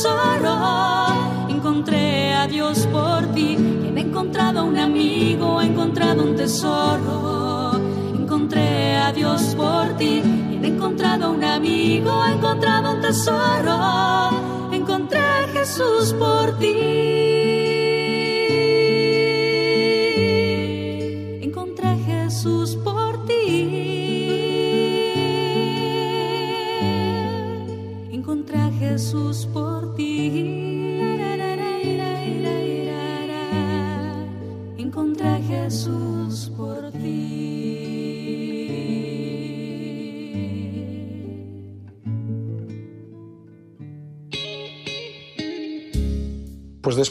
Tesoro. 0.00 1.46
Encontré 1.48 2.32
a 2.32 2.46
Dios 2.46 2.86
por 2.86 3.26
ti. 3.34 3.56
Quien 3.56 3.98
ha 3.98 4.00
encontrado 4.00 4.64
un 4.64 4.78
amigo 4.78 5.58
ha 5.58 5.66
encontrado 5.66 6.22
un 6.22 6.36
tesoro. 6.36 7.72
Encontré 8.14 8.96
a 8.96 9.12
Dios 9.12 9.54
por 9.54 9.96
ti. 9.98 10.22
Quien 10.22 10.64
ha 10.64 10.68
encontrado 10.68 11.30
un 11.30 11.44
amigo 11.44 12.12
ha 12.12 12.32
encontrado 12.32 12.94
un 12.94 13.00
tesoro. 13.00 14.72
Encontré 14.72 15.20
a 15.20 15.48
Jesús 15.52 16.14
por 16.14 16.58
ti. 16.58 17.09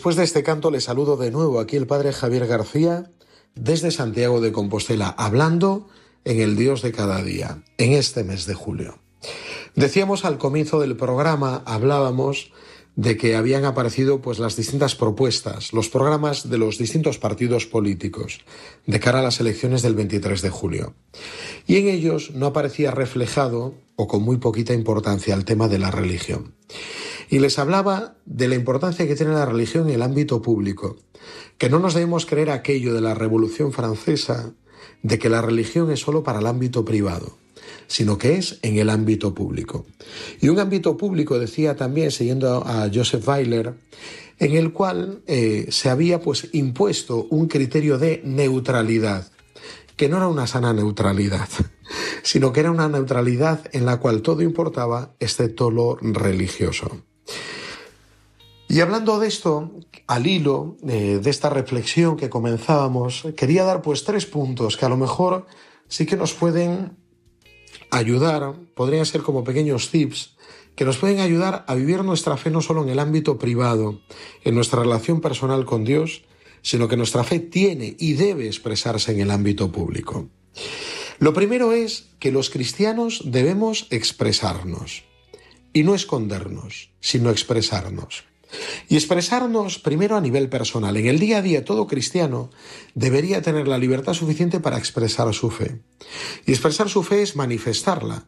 Después 0.10 0.18
de 0.18 0.24
este 0.24 0.42
canto 0.42 0.72
le 0.72 0.82
saludo 0.82 1.18
de 1.18 1.30
nuevo 1.30 1.60
aquí 1.60 1.76
el 1.76 1.86
padre 1.86 2.12
Javier 2.14 2.48
García 2.48 3.12
desde 3.54 3.92
Santiago 3.92 4.42
de 4.42 4.52
Compostela, 4.52 5.10
hablando 5.10 5.88
en 6.26 6.40
el 6.40 6.56
Dios 6.56 6.82
de 6.82 6.92
cada 6.92 7.22
día, 7.22 7.62
en 7.78 7.92
este 7.92 8.24
mes 8.24 8.48
de 8.48 8.56
julio. 8.56 8.98
Decíamos 9.76 10.26
al 10.26 10.40
comienzo 10.40 10.80
del 10.80 10.98
programa, 10.98 11.62
hablábamos 11.64 12.52
de 12.96 13.18
que 13.18 13.36
habían 13.36 13.66
aparecido 13.66 14.20
pues 14.20 14.40
las 14.40 14.56
distintas 14.56 14.96
propuestas, 14.96 15.74
los 15.74 15.90
programas 15.90 16.50
de 16.50 16.58
los 16.58 16.80
distintos 16.80 17.20
partidos 17.20 17.68
políticos 17.68 18.40
de 18.88 19.00
cara 19.00 19.20
a 19.20 19.24
las 19.24 19.40
elecciones 19.40 19.84
del 19.84 19.94
23 19.94 20.42
de 20.42 20.50
julio. 20.50 20.96
Y 21.68 21.78
en 21.78 21.88
ellos 21.88 22.32
no 22.34 22.48
aparecía 22.48 22.90
reflejado 22.90 23.76
o 23.96 24.08
con 24.08 24.24
muy 24.24 24.38
poquita 24.38 24.74
importancia 24.74 25.36
el 25.36 25.46
tema 25.46 25.68
de 25.68 25.78
la 25.78 25.92
religión. 25.92 26.56
Y 27.30 27.40
les 27.40 27.60
hablaba 27.60 28.16
de 28.26 28.48
la 28.48 28.56
importancia 28.56 29.08
que 29.08 29.16
tiene 29.16 29.34
la 29.34 29.46
religión 29.46 29.88
en 29.88 29.96
el 29.96 30.02
ámbito 30.02 30.42
público, 30.42 30.98
que 31.58 31.70
no 31.70 31.80
nos 31.80 31.94
debemos 31.94 32.26
creer 32.26 32.50
aquello 32.50 32.94
de 32.94 33.02
la 33.02 33.14
Revolución 33.14 33.72
Francesa 33.72 34.54
de 35.04 35.20
que 35.20 35.30
la 35.30 35.42
religión 35.42 35.92
es 35.92 36.00
solo 36.00 36.24
para 36.24 36.40
el 36.40 36.48
ámbito 36.48 36.84
privado 36.84 37.38
sino 37.88 38.18
que 38.18 38.38
es 38.38 38.60
en 38.62 38.78
el 38.78 38.90
ámbito 38.90 39.34
público. 39.34 39.86
Y 40.40 40.50
un 40.50 40.60
ámbito 40.60 40.96
público, 40.96 41.40
decía 41.40 41.76
también, 41.76 42.12
siguiendo 42.12 42.64
a 42.66 42.90
Joseph 42.94 43.28
Weiler, 43.28 43.74
en 44.38 44.56
el 44.56 44.72
cual 44.72 45.22
eh, 45.28 45.68
se 45.70 45.90
había 45.90 46.22
pues 46.22 46.50
impuesto 46.54 47.28
un 47.30 47.48
criterio 47.48 47.98
de 47.98 48.22
neutralidad, 48.24 49.32
que 49.96 50.08
no 50.08 50.18
era 50.18 50.28
una 50.28 50.48
sana 50.48 50.72
neutralidad, 50.72 51.50
sino 52.24 52.54
que 52.54 52.62
era 52.62 52.72
una 52.72 52.88
neutralidad 52.88 53.66
en 53.74 53.86
la 53.86 53.98
cual 53.98 54.22
todo 54.22 54.42
importaba 54.44 55.16
excepto 55.20 55.72
lo 55.72 55.98
religioso. 56.00 57.02
Y 58.68 58.82
hablando 58.82 59.20
de 59.20 59.28
esto, 59.28 59.72
al 60.06 60.28
hilo 60.28 60.78
eh, 60.88 61.20
de 61.22 61.30
esta 61.30 61.50
reflexión 61.50 62.18
que 62.18 62.30
comenzábamos, 62.30 63.28
quería 63.36 63.64
dar 63.64 63.82
pues 63.82 64.04
tres 64.04 64.26
puntos 64.26 64.78
que 64.78 64.86
a 64.86 64.90
lo 64.90 64.98
mejor 64.98 65.48
sí 65.88 66.06
que 66.06 66.16
nos 66.16 66.34
pueden 66.34 66.96
ayudar, 67.90 68.54
podrían 68.76 69.06
ser 69.06 69.22
como 69.22 69.44
pequeños 69.44 69.90
tips 69.90 70.36
que 70.76 70.86
nos 70.86 70.98
pueden 70.98 71.20
ayudar 71.20 71.66
a 71.68 71.76
vivir 71.76 72.04
nuestra 72.06 72.38
fe 72.38 72.52
no 72.52 72.62
solo 72.62 72.84
en 72.84 72.90
el 72.90 73.00
ámbito 73.00 73.38
privado, 73.38 74.00
en 74.46 74.56
nuestra 74.56 74.82
relación 74.82 75.20
personal 75.20 75.66
con 75.66 75.84
Dios, 75.84 76.24
sino 76.62 76.88
que 76.88 76.96
nuestra 76.96 77.26
fe 77.26 77.40
tiene 77.40 77.98
y 78.00 78.14
debe 78.14 78.48
expresarse 78.48 79.12
en 79.12 79.20
el 79.20 79.32
ámbito 79.32 79.72
público. 79.72 80.30
Lo 81.20 81.34
primero 81.34 81.74
es 81.74 82.12
que 82.20 82.32
los 82.32 82.50
cristianos 82.50 83.24
debemos 83.26 83.88
expresarnos, 83.90 85.04
y 85.74 85.84
no 85.84 85.96
escondernos, 85.96 86.92
sino 87.00 87.30
expresarnos. 87.30 88.26
Y 88.88 88.96
expresarnos 88.96 89.78
primero 89.78 90.18
a 90.18 90.22
nivel 90.22 90.50
personal. 90.50 90.98
En 90.98 91.08
el 91.08 91.20
día 91.20 91.38
a 91.38 91.42
día 91.42 91.64
todo 91.64 91.88
cristiano 91.88 92.50
debería 92.96 93.42
tener 93.42 93.68
la 93.68 93.78
libertad 93.78 94.14
suficiente 94.14 94.60
para 94.60 94.78
expresar 94.78 95.32
su 95.34 95.52
fe. 95.52 95.82
Y 96.46 96.52
expresar 96.52 96.90
su 96.90 97.04
fe 97.04 97.22
es 97.22 97.36
manifestarla. 97.36 98.26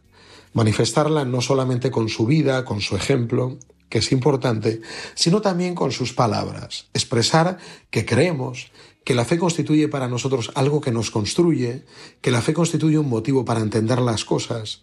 Manifestarla 0.54 1.26
no 1.26 1.42
solamente 1.42 1.90
con 1.90 2.10
su 2.10 2.26
vida, 2.26 2.66
con 2.66 2.82
su 2.82 2.96
ejemplo, 2.96 3.58
que 3.90 4.00
es 4.00 4.12
importante, 4.12 4.82
sino 5.16 5.42
también 5.42 5.76
con 5.76 5.92
sus 5.92 6.14
palabras. 6.14 6.88
Expresar 6.94 7.58
que 7.90 8.06
creemos, 8.06 8.72
que 9.04 9.16
la 9.16 9.26
fe 9.26 9.38
constituye 9.38 9.88
para 9.88 10.08
nosotros 10.08 10.52
algo 10.56 10.82
que 10.82 10.92
nos 10.92 11.10
construye, 11.10 11.86
que 12.22 12.32
la 12.32 12.42
fe 12.42 12.54
constituye 12.54 13.00
un 13.00 13.10
motivo 13.10 13.44
para 13.46 13.62
entender 13.62 14.00
las 14.00 14.26
cosas, 14.26 14.82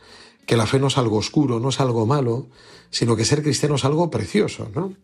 que 0.48 0.56
la 0.56 0.66
fe 0.66 0.80
no 0.80 0.86
es 0.86 0.96
algo 0.96 1.18
oscuro, 1.18 1.60
no 1.60 1.68
es 1.68 1.78
algo 1.78 2.06
malo, 2.06 2.48
sino 2.88 3.16
que 3.16 3.26
ser 3.26 3.42
cristiano 3.42 3.74
es 3.74 3.84
algo 3.84 4.10
precioso, 4.10 4.70
¿no? 4.74 4.94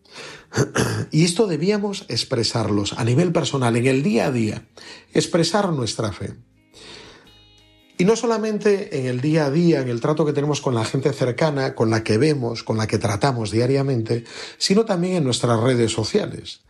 Y 1.11 1.23
esto 1.23 1.45
debíamos 1.45 2.05
expresarlos 2.09 2.93
a 2.93 3.03
nivel 3.03 3.31
personal, 3.31 3.75
en 3.75 3.85
el 3.85 4.01
día 4.01 4.25
a 4.25 4.31
día, 4.31 4.67
expresar 5.13 5.71
nuestra 5.71 6.11
fe. 6.11 6.33
Y 7.99 8.05
no 8.05 8.15
solamente 8.15 8.97
en 8.97 9.05
el 9.05 9.21
día 9.21 9.45
a 9.45 9.51
día, 9.51 9.81
en 9.81 9.87
el 9.87 10.01
trato 10.01 10.25
que 10.25 10.33
tenemos 10.33 10.61
con 10.61 10.73
la 10.73 10.83
gente 10.83 11.13
cercana, 11.13 11.75
con 11.75 11.91
la 11.91 12.03
que 12.03 12.17
vemos, 12.17 12.63
con 12.63 12.77
la 12.77 12.87
que 12.87 12.97
tratamos 12.97 13.51
diariamente, 13.51 14.23
sino 14.57 14.83
también 14.83 15.17
en 15.17 15.23
nuestras 15.23 15.59
redes 15.59 15.91
sociales. 15.91 16.61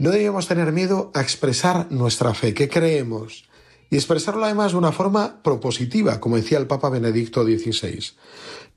No 0.00 0.10
debíamos 0.10 0.48
tener 0.48 0.72
miedo 0.72 1.12
a 1.14 1.22
expresar 1.22 1.92
nuestra 1.92 2.34
fe, 2.34 2.54
qué 2.54 2.68
creemos, 2.68 3.44
y 3.90 3.96
expresarlo 3.96 4.44
además 4.44 4.72
de 4.72 4.78
una 4.78 4.92
forma 4.92 5.42
propositiva, 5.42 6.20
como 6.20 6.36
decía 6.36 6.58
el 6.58 6.66
Papa 6.66 6.88
Benedicto 6.88 7.44
XVI, 7.44 8.12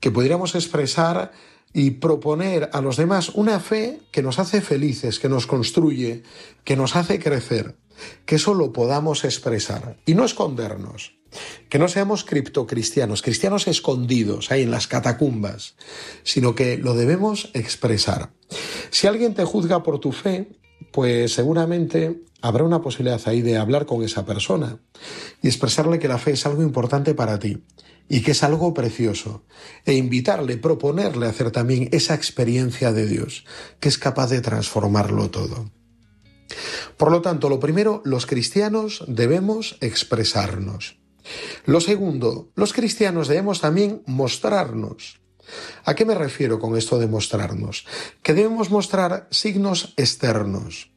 que 0.00 0.10
pudiéramos 0.10 0.54
expresar 0.54 1.32
y 1.72 1.92
proponer 1.92 2.70
a 2.72 2.80
los 2.80 2.96
demás 2.96 3.30
una 3.30 3.60
fe 3.60 4.00
que 4.10 4.22
nos 4.22 4.38
hace 4.38 4.60
felices, 4.60 5.18
que 5.18 5.28
nos 5.28 5.46
construye, 5.46 6.22
que 6.64 6.76
nos 6.76 6.96
hace 6.96 7.18
crecer, 7.18 7.76
que 8.24 8.36
eso 8.36 8.54
lo 8.54 8.72
podamos 8.72 9.24
expresar 9.24 9.98
y 10.06 10.14
no 10.14 10.24
escondernos, 10.24 11.18
que 11.68 11.78
no 11.78 11.88
seamos 11.88 12.24
criptocristianos, 12.24 13.22
cristianos 13.22 13.68
escondidos 13.68 14.50
ahí 14.50 14.62
en 14.62 14.70
las 14.70 14.86
catacumbas, 14.86 15.76
sino 16.22 16.54
que 16.54 16.78
lo 16.78 16.94
debemos 16.94 17.50
expresar. 17.54 18.30
Si 18.90 19.06
alguien 19.06 19.34
te 19.34 19.44
juzga 19.44 19.82
por 19.82 19.98
tu 20.00 20.12
fe, 20.12 20.48
pues 20.92 21.34
seguramente 21.34 22.22
habrá 22.40 22.64
una 22.64 22.80
posibilidad 22.80 23.20
ahí 23.26 23.42
de 23.42 23.56
hablar 23.56 23.86
con 23.86 24.02
esa 24.02 24.24
persona 24.24 24.78
y 25.42 25.48
expresarle 25.48 25.98
que 25.98 26.08
la 26.08 26.18
fe 26.18 26.32
es 26.32 26.46
algo 26.46 26.62
importante 26.62 27.14
para 27.14 27.38
ti 27.38 27.62
y 28.08 28.22
que 28.22 28.30
es 28.30 28.42
algo 28.42 28.72
precioso 28.74 29.44
e 29.84 29.94
invitarle, 29.94 30.56
proponerle 30.56 31.26
hacer 31.26 31.50
también 31.50 31.88
esa 31.92 32.14
experiencia 32.14 32.92
de 32.92 33.06
Dios 33.06 33.44
que 33.80 33.88
es 33.88 33.98
capaz 33.98 34.30
de 34.30 34.40
transformarlo 34.40 35.30
todo. 35.30 35.70
Por 36.96 37.12
lo 37.12 37.20
tanto, 37.20 37.48
lo 37.48 37.60
primero, 37.60 38.00
los 38.04 38.26
cristianos 38.26 39.04
debemos 39.06 39.76
expresarnos. 39.80 40.98
Lo 41.66 41.80
segundo, 41.80 42.50
los 42.54 42.72
cristianos 42.72 43.28
debemos 43.28 43.60
también 43.60 44.02
mostrarnos. 44.06 45.20
¿A 45.84 45.94
qué 45.94 46.04
me 46.04 46.14
refiero 46.14 46.58
con 46.58 46.76
esto 46.76 46.98
de 46.98 47.06
mostrarnos? 47.06 47.86
Que 48.22 48.34
debemos 48.34 48.70
mostrar 48.70 49.28
signos 49.30 49.94
externos. 49.96 50.90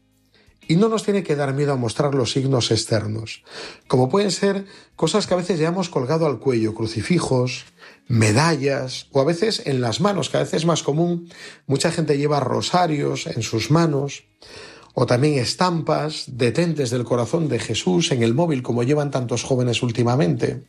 Y 0.68 0.76
no 0.76 0.88
nos 0.88 1.04
tiene 1.04 1.24
que 1.24 1.36
dar 1.36 1.54
miedo 1.54 1.74
a 1.74 1.76
mostrar 1.76 2.16
los 2.16 2.32
signos 2.32 2.72
externos, 2.72 3.44
como 3.88 4.08
pueden 4.08 4.32
ser 4.32 4.66
cosas 4.96 5.28
que 5.28 5.34
a 5.34 5.38
veces 5.38 5.60
llevamos 5.60 5.90
colgado 5.90 6.28
al 6.28 6.40
cuello, 6.40 6.74
crucifijos, 6.74 7.66
medallas 8.08 9.08
o 9.12 9.20
a 9.20 9.26
veces 9.26 9.64
en 9.66 9.82
las 9.82 10.00
manos, 10.00 10.30
que 10.30 10.38
a 10.38 10.42
veces 10.42 10.62
es 10.62 10.66
más 10.66 10.84
común, 10.84 11.30
mucha 11.66 11.92
gente 11.92 12.18
lleva 12.18 12.40
rosarios 12.40 13.28
en 13.28 13.42
sus 13.42 13.72
manos 13.72 14.24
o 14.94 15.06
también 15.06 15.40
estampas, 15.40 16.26
detentes 16.28 16.90
del 16.90 17.04
corazón 17.04 17.48
de 17.48 17.60
Jesús 17.60 18.12
en 18.12 18.24
el 18.24 18.34
móvil 18.34 18.62
como 18.62 18.84
llevan 18.84 19.12
tantos 19.12 19.44
jóvenes 19.44 19.84
últimamente. 19.84 20.64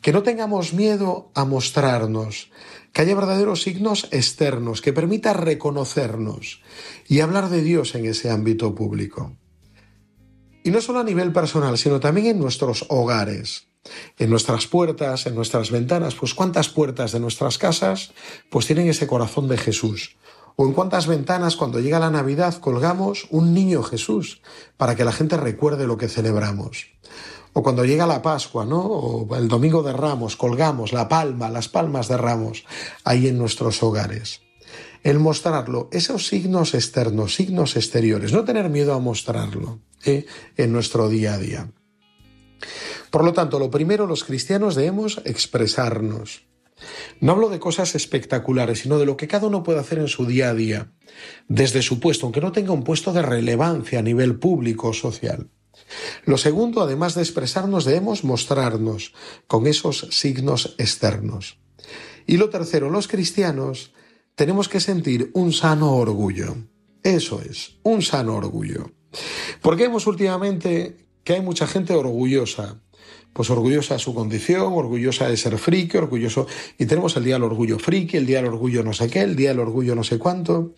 Que 0.00 0.12
no 0.12 0.22
tengamos 0.22 0.72
miedo 0.72 1.30
a 1.34 1.44
mostrarnos, 1.44 2.50
que 2.92 3.02
haya 3.02 3.14
verdaderos 3.14 3.62
signos 3.62 4.08
externos, 4.10 4.82
que 4.82 4.92
permita 4.92 5.32
reconocernos 5.32 6.60
y 7.08 7.20
hablar 7.20 7.48
de 7.48 7.62
Dios 7.62 7.94
en 7.94 8.06
ese 8.06 8.30
ámbito 8.30 8.74
público. 8.74 9.36
Y 10.64 10.70
no 10.70 10.80
solo 10.80 11.00
a 11.00 11.04
nivel 11.04 11.32
personal, 11.32 11.76
sino 11.78 12.00
también 12.00 12.26
en 12.26 12.38
nuestros 12.38 12.86
hogares, 12.88 13.68
en 14.18 14.30
nuestras 14.30 14.66
puertas, 14.66 15.26
en 15.26 15.34
nuestras 15.34 15.70
ventanas, 15.70 16.14
pues 16.14 16.34
cuántas 16.34 16.68
puertas 16.68 17.12
de 17.12 17.20
nuestras 17.20 17.58
casas 17.58 18.12
pues 18.50 18.66
tienen 18.66 18.88
ese 18.88 19.06
corazón 19.06 19.48
de 19.48 19.58
Jesús. 19.58 20.16
O 20.56 20.66
en 20.66 20.72
cuántas 20.72 21.06
ventanas 21.06 21.56
cuando 21.56 21.80
llega 21.80 21.98
la 21.98 22.10
Navidad 22.10 22.58
colgamos 22.58 23.26
un 23.30 23.54
niño 23.54 23.82
Jesús 23.82 24.42
para 24.76 24.94
que 24.94 25.04
la 25.04 25.12
gente 25.12 25.36
recuerde 25.36 25.86
lo 25.86 25.96
que 25.96 26.08
celebramos. 26.08 26.88
O 27.54 27.62
cuando 27.62 27.84
llega 27.84 28.06
la 28.06 28.22
Pascua, 28.22 28.64
¿no? 28.64 28.80
O 28.80 29.36
el 29.36 29.48
Domingo 29.48 29.82
de 29.82 29.92
Ramos, 29.92 30.36
colgamos 30.36 30.92
la 30.92 31.08
palma, 31.08 31.50
las 31.50 31.68
palmas 31.68 32.08
de 32.08 32.16
Ramos 32.16 32.64
ahí 33.04 33.28
en 33.28 33.38
nuestros 33.38 33.82
hogares. 33.82 34.40
El 35.02 35.18
mostrarlo, 35.18 35.88
esos 35.92 36.28
signos 36.28 36.74
externos, 36.74 37.34
signos 37.34 37.76
exteriores, 37.76 38.32
no 38.32 38.44
tener 38.44 38.70
miedo 38.70 38.94
a 38.94 39.00
mostrarlo 39.00 39.80
¿eh? 40.04 40.26
en 40.56 40.72
nuestro 40.72 41.08
día 41.08 41.34
a 41.34 41.38
día. 41.38 41.72
Por 43.10 43.24
lo 43.24 43.32
tanto, 43.32 43.58
lo 43.58 43.70
primero, 43.70 44.06
los 44.06 44.24
cristianos 44.24 44.74
debemos 44.74 45.20
expresarnos. 45.24 46.46
No 47.20 47.32
hablo 47.32 47.48
de 47.48 47.58
cosas 47.58 47.94
espectaculares, 47.94 48.80
sino 48.80 48.98
de 48.98 49.06
lo 49.06 49.16
que 49.16 49.28
cada 49.28 49.46
uno 49.46 49.62
puede 49.62 49.80
hacer 49.80 49.98
en 49.98 50.08
su 50.08 50.26
día 50.26 50.50
a 50.50 50.54
día, 50.54 50.92
desde 51.48 51.82
su 51.82 52.00
puesto, 52.00 52.26
aunque 52.26 52.40
no 52.40 52.52
tenga 52.52 52.72
un 52.72 52.84
puesto 52.84 53.12
de 53.12 53.22
relevancia 53.22 53.98
a 53.98 54.02
nivel 54.02 54.38
público 54.38 54.88
o 54.88 54.92
social. 54.92 55.50
Lo 56.24 56.38
segundo, 56.38 56.82
además 56.82 57.14
de 57.14 57.22
expresarnos, 57.22 57.84
debemos 57.84 58.24
mostrarnos 58.24 59.14
con 59.46 59.66
esos 59.66 60.08
signos 60.10 60.74
externos. 60.78 61.58
Y 62.26 62.36
lo 62.36 62.50
tercero, 62.50 62.90
los 62.90 63.08
cristianos 63.08 63.92
tenemos 64.34 64.68
que 64.68 64.80
sentir 64.80 65.30
un 65.34 65.52
sano 65.52 65.94
orgullo. 65.94 66.56
Eso 67.02 67.42
es, 67.42 67.78
un 67.82 68.02
sano 68.02 68.36
orgullo. 68.36 68.92
Porque 69.60 69.84
vemos 69.84 70.06
últimamente 70.06 71.08
que 71.24 71.34
hay 71.34 71.40
mucha 71.40 71.66
gente 71.66 71.94
orgullosa. 71.94 72.80
Pues 73.32 73.48
orgullosa 73.50 73.94
de 73.94 74.00
su 74.00 74.14
condición, 74.14 74.72
orgullosa 74.74 75.28
de 75.28 75.36
ser 75.36 75.56
friki, 75.58 75.96
orgulloso. 75.96 76.46
Y 76.78 76.86
tenemos 76.86 77.16
el 77.16 77.24
día 77.24 77.34
del 77.34 77.44
orgullo 77.44 77.78
friki, 77.78 78.16
el 78.16 78.26
día 78.26 78.38
del 78.38 78.48
orgullo 78.48 78.82
no 78.82 78.92
sé 78.92 79.08
qué, 79.08 79.20
el 79.20 79.36
día 79.36 79.50
del 79.50 79.60
orgullo 79.60 79.94
no 79.94 80.04
sé 80.04 80.18
cuánto. 80.18 80.74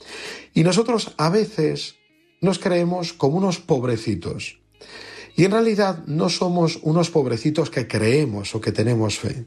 Y 0.53 0.63
nosotros 0.63 1.15
a 1.19 1.31
veces 1.31 1.97
nos 2.41 2.59
creemos 2.59 3.13
como 3.13 3.39
unos 3.39 3.59
pobrecitos. 3.59 4.61
Y 5.37 5.45
en 5.45 5.51
realidad 5.51 6.05
no 6.07 6.29
somos 6.29 6.79
unos 6.83 7.11
pobrecitos 7.11 7.71
que 7.71 7.89
creemos 7.89 8.55
o 8.55 8.61
que 8.61 8.71
tenemos 8.71 9.19
fe, 9.19 9.47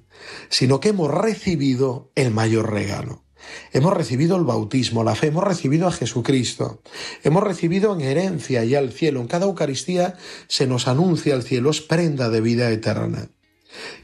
sino 0.50 0.82
que 0.82 0.90
hemos 0.90 1.10
recibido 1.10 2.12
el 2.16 2.32
mayor 2.32 2.72
regalo. 2.74 3.27
Hemos 3.74 3.94
recibido 3.94 4.38
el 4.38 4.44
bautismo, 4.44 5.04
la 5.04 5.16
fe, 5.16 5.28
hemos 5.28 5.44
recibido 5.44 5.88
a 5.88 5.92
Jesucristo, 5.92 6.82
hemos 7.24 7.44
recibido 7.44 7.94
en 7.94 8.02
herencia 8.02 8.64
y 8.66 8.76
al 8.76 8.92
cielo. 8.92 9.22
En 9.22 9.28
cada 9.28 9.46
Eucaristía 9.46 10.16
se 10.48 10.68
nos 10.68 10.88
anuncia 10.88 11.36
el 11.36 11.44
cielo, 11.44 11.70
es 11.70 11.82
prenda 11.82 12.30
de 12.30 12.42
vida 12.42 12.70
eterna. 12.72 13.30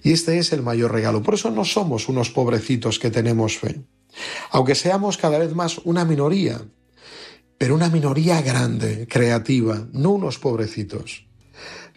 Y 0.04 0.12
este 0.12 0.38
es 0.38 0.54
el 0.54 0.62
mayor 0.62 0.92
regalo. 0.92 1.24
Por 1.24 1.36
eso 1.36 1.50
no 1.50 1.66
somos 1.66 2.10
unos 2.10 2.30
pobrecitos 2.30 3.00
que 3.00 3.12
tenemos 3.12 3.58
fe. 3.58 3.82
Aunque 4.52 4.76
seamos 4.76 5.18
cada 5.18 5.40
vez 5.40 5.56
más 5.56 5.80
una 5.80 6.06
minoría, 6.06 6.62
pero 7.58 7.76
una 7.76 7.90
minoría 7.90 8.42
grande, 8.42 9.08
creativa, 9.08 9.88
no 9.94 10.12
unos 10.12 10.38
pobrecitos. 10.38 11.26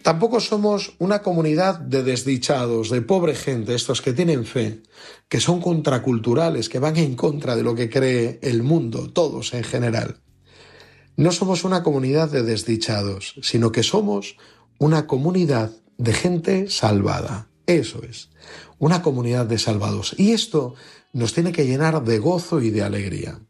Tampoco 0.06 0.38
somos 0.38 0.94
una 1.00 1.20
comunidad 1.20 1.80
de 1.80 2.04
desdichados, 2.04 2.90
de 2.90 3.02
pobre 3.02 3.34
gente, 3.34 3.74
estos 3.74 4.02
que 4.02 4.12
tienen 4.12 4.46
fe, 4.46 4.84
que 5.28 5.40
son 5.40 5.60
contraculturales, 5.60 6.68
que 6.68 6.78
van 6.78 6.96
en 6.96 7.16
contra 7.16 7.56
de 7.56 7.64
lo 7.64 7.74
que 7.74 7.90
cree 7.90 8.38
el 8.40 8.62
mundo, 8.62 9.10
todos 9.10 9.52
en 9.52 9.64
general. 9.64 10.20
No 11.16 11.32
somos 11.32 11.64
una 11.64 11.82
comunidad 11.82 12.30
de 12.30 12.44
desdichados, 12.44 13.34
sino 13.42 13.72
que 13.72 13.82
somos 13.82 14.36
una 14.78 15.08
comunidad 15.08 15.72
de 15.98 16.12
gente 16.12 16.70
salvada. 16.70 17.48
Eso 17.66 18.00
es, 18.08 18.30
una 18.78 19.02
comunidad 19.02 19.46
de 19.46 19.58
salvados. 19.58 20.14
Y 20.16 20.30
esto 20.30 20.76
nos 21.14 21.32
tiene 21.32 21.50
que 21.50 21.66
llenar 21.66 22.04
de 22.04 22.20
gozo 22.20 22.60
y 22.60 22.70
de 22.70 22.84
alegría. 22.84 23.40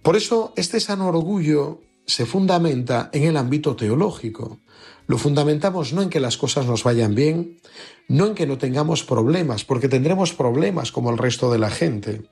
Por 0.00 0.16
eso 0.16 0.54
este 0.56 0.80
sano 0.80 1.08
orgullo 1.08 1.82
se 2.08 2.24
fundamenta 2.24 3.10
en 3.12 3.24
el 3.24 3.36
ámbito 3.36 3.76
teológico. 3.76 4.58
Lo 5.06 5.18
fundamentamos 5.18 5.92
no 5.92 6.02
en 6.02 6.08
que 6.08 6.20
las 6.20 6.38
cosas 6.38 6.66
nos 6.66 6.82
vayan 6.82 7.14
bien, 7.14 7.60
no 8.08 8.26
en 8.26 8.34
que 8.34 8.46
no 8.46 8.56
tengamos 8.56 9.04
problemas, 9.04 9.64
porque 9.64 9.88
tendremos 9.88 10.32
problemas 10.32 10.90
como 10.90 11.10
el 11.10 11.18
resto 11.18 11.52
de 11.52 11.58
la 11.58 11.70
gente, 11.70 12.22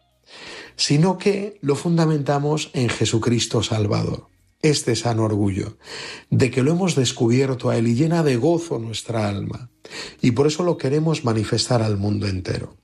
sino 0.76 1.18
que 1.18 1.58
lo 1.60 1.76
fundamentamos 1.76 2.70
en 2.72 2.88
Jesucristo 2.88 3.62
Salvador. 3.62 4.28
Este 4.62 4.96
sano 4.96 5.24
orgullo, 5.24 5.76
de 6.30 6.50
que 6.50 6.62
lo 6.62 6.72
hemos 6.72 6.94
descubierto 6.94 7.68
a 7.68 7.76
Él 7.76 7.86
y 7.86 7.94
llena 7.94 8.22
de 8.22 8.36
gozo 8.36 8.78
nuestra 8.78 9.28
alma, 9.28 9.70
y 10.22 10.30
por 10.30 10.46
eso 10.46 10.62
lo 10.62 10.78
queremos 10.78 11.24
manifestar 11.24 11.82
al 11.82 11.98
mundo 11.98 12.26
entero. 12.26 12.74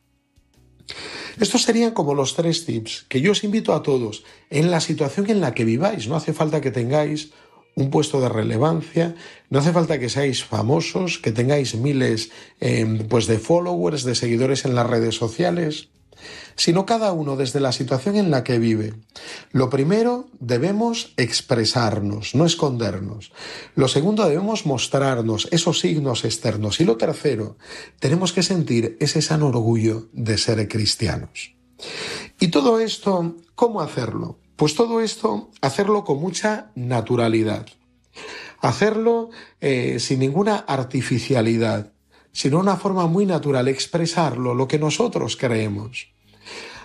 Estos 1.40 1.62
serían 1.62 1.92
como 1.92 2.14
los 2.14 2.34
tres 2.34 2.64
tips 2.64 3.06
que 3.08 3.20
yo 3.20 3.32
os 3.32 3.44
invito 3.44 3.74
a 3.74 3.82
todos 3.82 4.24
en 4.50 4.70
la 4.70 4.80
situación 4.80 5.30
en 5.30 5.40
la 5.40 5.54
que 5.54 5.64
viváis. 5.64 6.08
No 6.08 6.16
hace 6.16 6.32
falta 6.32 6.60
que 6.60 6.70
tengáis 6.70 7.30
un 7.74 7.90
puesto 7.90 8.20
de 8.20 8.28
relevancia, 8.28 9.14
no 9.48 9.58
hace 9.58 9.72
falta 9.72 9.98
que 9.98 10.10
seáis 10.10 10.44
famosos, 10.44 11.18
que 11.18 11.32
tengáis 11.32 11.74
miles 11.74 12.30
em, 12.60 13.08
pues 13.08 13.26
de 13.26 13.38
followers, 13.38 14.04
de 14.04 14.14
seguidores 14.14 14.64
en 14.64 14.74
las 14.74 14.86
redes 14.86 15.16
sociales 15.16 15.88
sino 16.56 16.86
cada 16.86 17.12
uno 17.12 17.36
desde 17.36 17.60
la 17.60 17.72
situación 17.72 18.16
en 18.16 18.30
la 18.30 18.44
que 18.44 18.58
vive. 18.58 18.94
Lo 19.52 19.68
primero, 19.68 20.30
debemos 20.40 21.12
expresarnos, 21.18 22.34
no 22.34 22.46
escondernos. 22.46 23.32
Lo 23.74 23.86
segundo, 23.86 24.26
debemos 24.26 24.64
mostrarnos 24.64 25.46
esos 25.50 25.80
signos 25.80 26.24
externos. 26.24 26.80
Y 26.80 26.84
lo 26.84 26.96
tercero, 26.96 27.58
tenemos 28.00 28.32
que 28.32 28.42
sentir 28.42 28.96
ese 28.98 29.20
sano 29.20 29.48
orgullo 29.48 30.08
de 30.12 30.38
ser 30.38 30.66
cristianos. 30.68 31.54
Y 32.40 32.48
todo 32.48 32.80
esto, 32.80 33.36
¿cómo 33.54 33.82
hacerlo? 33.82 34.38
Pues 34.56 34.74
todo 34.74 35.00
esto, 35.00 35.50
hacerlo 35.60 36.04
con 36.04 36.18
mucha 36.18 36.70
naturalidad. 36.74 37.66
Hacerlo 38.60 39.30
eh, 39.60 39.98
sin 39.98 40.20
ninguna 40.20 40.56
artificialidad, 40.56 41.92
sino 42.32 42.58
una 42.58 42.76
forma 42.76 43.06
muy 43.06 43.26
natural, 43.26 43.68
expresarlo, 43.68 44.54
lo 44.54 44.66
que 44.66 44.78
nosotros 44.78 45.36
creemos. 45.36 46.11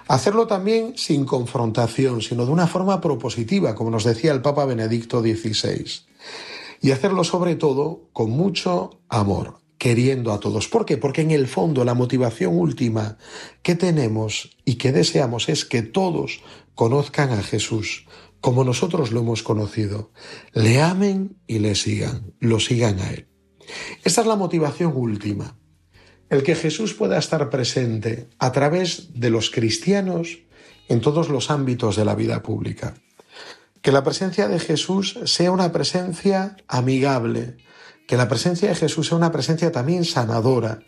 Hacerlo 0.08 0.48
también 0.48 0.93
sin 0.96 1.26
confrontación, 1.26 2.22
sino 2.22 2.46
de 2.46 2.52
una 2.52 2.67
forma 2.67 3.02
propositiva, 3.02 3.76
como 3.76 3.91
nos 3.91 4.06
decía 4.06 4.32
el 4.32 4.41
Papa 4.41 4.65
Benedicto 4.65 5.22
XVI. 5.22 5.86
Y 6.82 6.91
hacerlo 6.91 7.24
sobre 7.24 7.56
todo 7.56 8.10
con 8.13 8.30
mucho 8.30 9.02
amor, 9.10 9.60
queriendo 9.78 10.32
a 10.32 10.39
todos. 10.39 10.67
¿Por 10.70 10.86
qué? 10.86 10.98
Porque 10.98 11.22
en 11.22 11.32
el 11.32 11.48
fondo 11.48 11.84
la 11.84 11.93
motivación 11.93 12.58
última 12.58 13.17
que 13.63 13.76
tenemos 13.76 14.58
y 14.63 14.76
que 14.76 14.91
deseamos 14.91 15.50
es 15.50 15.65
que 15.65 15.82
todos 15.82 16.41
conozcan 16.74 17.32
a 17.32 17.43
Jesús 17.43 18.06
como 18.39 18.63
nosotros 18.63 19.12
lo 19.12 19.22
hemos 19.22 19.43
conocido, 19.43 20.12
le 20.54 20.80
amen 20.80 21.38
y 21.48 21.60
le 21.60 21.76
sigan, 21.76 22.34
lo 22.39 22.60
sigan 22.60 23.00
a 23.00 23.10
Él. 23.10 23.28
Esta 24.04 24.22
es 24.22 24.28
la 24.28 24.36
motivación 24.36 24.93
última 24.96 25.58
el 26.29 26.43
que 26.43 26.55
Jesús 26.55 26.93
pueda 26.93 27.17
estar 27.17 27.49
presente 27.49 28.27
a 28.39 28.51
través 28.51 29.13
de 29.13 29.29
los 29.29 29.49
cristianos 29.49 30.39
en 30.89 31.01
todos 31.01 31.29
los 31.29 31.49
ámbitos 31.51 31.95
de 31.95 32.05
la 32.05 32.15
vida 32.15 32.43
pública. 32.43 32.95
Que 33.81 33.91
la 33.91 34.03
presencia 34.03 34.47
de 34.47 34.59
Jesús 34.59 35.19
sea 35.25 35.51
una 35.51 35.71
presencia 35.71 36.57
amigable, 36.67 37.57
que 38.07 38.17
la 38.17 38.27
presencia 38.27 38.69
de 38.69 38.75
Jesús 38.75 39.07
sea 39.07 39.17
una 39.17 39.31
presencia 39.31 39.71
también 39.71 40.05
sanadora, 40.05 40.79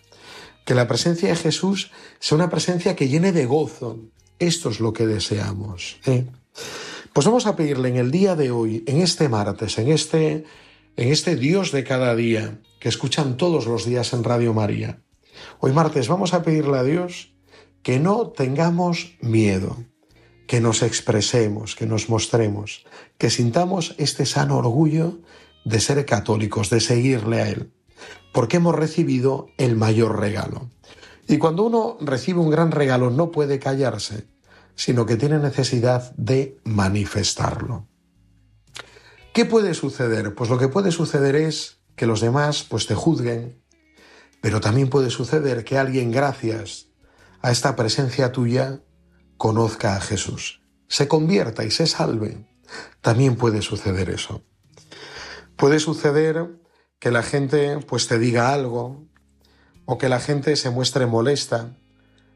que 0.65 0.75
la 0.75 0.88
presencia 0.88 1.30
de 1.30 1.36
Jesús 1.36 1.91
sea 2.19 2.36
una 2.36 2.49
presencia 2.49 2.95
que 2.95 3.08
llene 3.08 3.32
de 3.32 3.45
gozo. 3.45 3.99
Esto 4.39 4.69
es 4.69 4.80
lo 4.80 4.93
que 4.93 5.08
deseamos. 5.08 5.97
¿eh? 6.06 6.25
Pues 7.13 7.25
vamos 7.25 7.45
a 7.45 7.56
pedirle 7.56 7.89
en 7.89 7.97
el 7.97 8.12
día 8.12 8.36
de 8.36 8.52
hoy, 8.52 8.84
en 8.88 9.02
este 9.02 9.30
martes, 9.30 9.78
en 9.78 9.89
este, 9.89 10.43
en 10.95 11.12
este 11.12 11.36
Dios 11.36 11.71
de 11.71 11.84
cada 11.84 12.15
día, 12.15 12.60
que 12.80 12.89
escuchan 12.89 13.38
todos 13.38 13.65
los 13.65 13.86
días 13.86 14.13
en 14.13 14.23
Radio 14.23 14.54
María, 14.54 15.02
Hoy 15.60 15.73
martes 15.73 16.08
vamos 16.08 16.34
a 16.34 16.43
pedirle 16.43 16.78
a 16.78 16.84
Dios 16.84 17.34
que 17.84 17.99
no 17.99 18.30
tengamos 18.30 19.17
miedo, 19.21 19.78
que 20.47 20.62
nos 20.62 20.82
expresemos, 20.82 21.75
que 21.75 21.86
nos 21.86 22.10
mostremos, 22.10 22.86
que 23.17 23.30
sintamos 23.30 23.95
este 23.97 24.25
sano 24.25 24.58
orgullo 24.58 25.19
de 25.65 25.80
ser 25.80 26.06
católicos, 26.06 26.69
de 26.69 26.80
seguirle 26.80 27.41
a 27.41 27.49
Él, 27.49 27.71
porque 28.34 28.58
hemos 28.58 28.75
recibido 28.75 29.47
el 29.58 29.75
mayor 29.75 30.19
regalo. 30.19 30.69
Y 31.28 31.38
cuando 31.38 31.63
uno 31.63 31.97
recibe 32.02 32.39
un 32.39 32.49
gran 32.49 32.71
regalo 32.71 33.12
no 33.12 33.32
puede 33.32 33.60
callarse, 33.60 34.28
sino 34.75 35.06
que 35.06 35.17
tiene 35.17 35.38
necesidad 35.38 36.12
de 36.15 36.58
manifestarlo. 36.63 37.88
¿Qué 39.34 39.45
puede 39.45 39.73
suceder? 39.73 40.34
Pues 40.34 40.49
lo 40.49 40.58
que 40.58 40.69
puede 40.69 40.91
suceder 40.91 41.36
es 41.36 41.82
que 41.95 42.08
los 42.08 42.21
demás 42.21 42.65
pues 42.67 42.88
te 42.88 42.95
juzguen, 42.95 43.62
pero 44.41 44.62
también 44.62 44.89
puede 44.89 45.10
suceder 45.10 45.63
que 45.63 45.78
alguien, 45.78 46.12
gracias 46.12 46.88
a 47.41 47.52
esta 47.52 47.75
presencia 47.75 48.32
tuya, 48.32 48.82
conozca 49.38 49.95
a 49.95 50.02
Jesús, 50.02 50.62
se 50.88 51.08
convierta 51.08 51.63
y 51.63 51.71
se 51.71 51.88
salve. 51.88 52.45
También 53.02 53.36
puede 53.36 53.62
suceder 53.62 54.10
eso. 54.10 54.43
Puede 55.56 55.80
suceder 55.80 56.60
que 56.99 57.12
la 57.12 57.23
gente 57.23 57.80
pues 57.80 58.08
te 58.08 58.19
diga 58.19 58.54
algo 58.54 59.08
o 59.86 59.97
que 59.97 60.10
la 60.10 60.19
gente 60.19 60.56
se 60.56 60.69
muestre 60.69 61.06
molesta, 61.06 61.75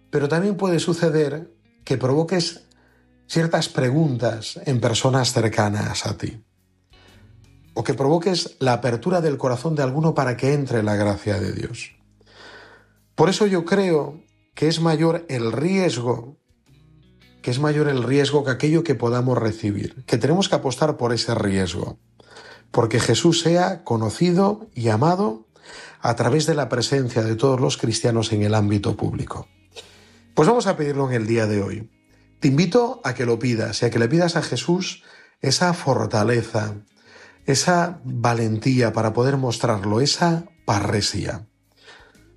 pero 0.10 0.28
también 0.28 0.56
puede 0.56 0.80
suceder 0.80 1.54
que 1.84 1.98
provoques 1.98 2.66
ciertas 3.28 3.70
preguntas 3.70 4.60
en 4.66 4.80
personas 4.80 5.34
cercanas 5.34 6.06
a 6.06 6.18
ti 6.18 6.44
o 7.74 7.84
que 7.84 7.94
provoques 7.94 8.56
la 8.60 8.74
apertura 8.74 9.22
del 9.22 9.38
corazón 9.38 9.76
de 9.76 9.84
alguno 9.84 10.14
para 10.14 10.38
que 10.38 10.54
entre 10.54 10.84
la 10.84 10.96
gracia 10.96 11.40
de 11.40 11.54
Dios. 11.54 11.96
Por 13.16 13.30
eso 13.30 13.46
yo 13.46 13.66
creo 13.66 14.22
que 14.56 14.68
es 14.68 14.80
mayor 14.80 15.26
el 15.30 15.52
riesgo, 15.52 16.38
que 17.42 17.52
es 17.52 17.60
mayor 17.60 17.88
el 17.88 18.04
riesgo 18.04 18.44
que 18.44 18.52
aquello 18.52 18.84
que 18.84 18.96
podamos 18.96 19.38
recibir, 19.38 20.04
que 20.06 20.18
tenemos 20.18 20.50
que 20.50 20.56
apostar 20.56 20.98
por 20.98 21.14
ese 21.14 21.36
riesgo, 21.36 22.00
porque 22.72 23.00
Jesús 23.00 23.42
sea 23.42 23.84
conocido 23.84 24.68
y 24.74 24.90
amado 24.90 25.48
a 26.02 26.16
través 26.16 26.46
de 26.46 26.56
la 26.56 26.70
presencia 26.70 27.24
de 27.24 27.36
todos 27.36 27.60
los 27.60 27.78
cristianos 27.78 28.32
en 28.34 28.44
el 28.44 28.54
ámbito 28.54 28.96
público. 28.96 29.48
Pues 30.34 30.48
vamos 30.48 30.68
a 30.68 30.76
pedirlo 30.76 31.08
en 31.10 31.14
el 31.14 31.28
día 31.28 31.48
de 31.48 31.62
hoy. 31.62 31.90
Te 32.40 32.48
invito 32.48 33.00
a 33.04 33.14
que 33.14 33.26
lo 33.26 33.40
pidas 33.40 33.82
y 33.82 33.86
a 33.86 33.90
que 33.90 34.00
le 34.00 34.10
pidas 34.10 34.36
a 34.36 34.42
Jesús 34.42 35.04
esa 35.40 35.74
fortaleza, 35.74 36.76
esa 37.46 38.00
valentía 38.04 38.94
para 38.94 39.14
poder 39.14 39.38
mostrarlo, 39.38 40.02
esa 40.02 40.46
parresía. 40.66 41.48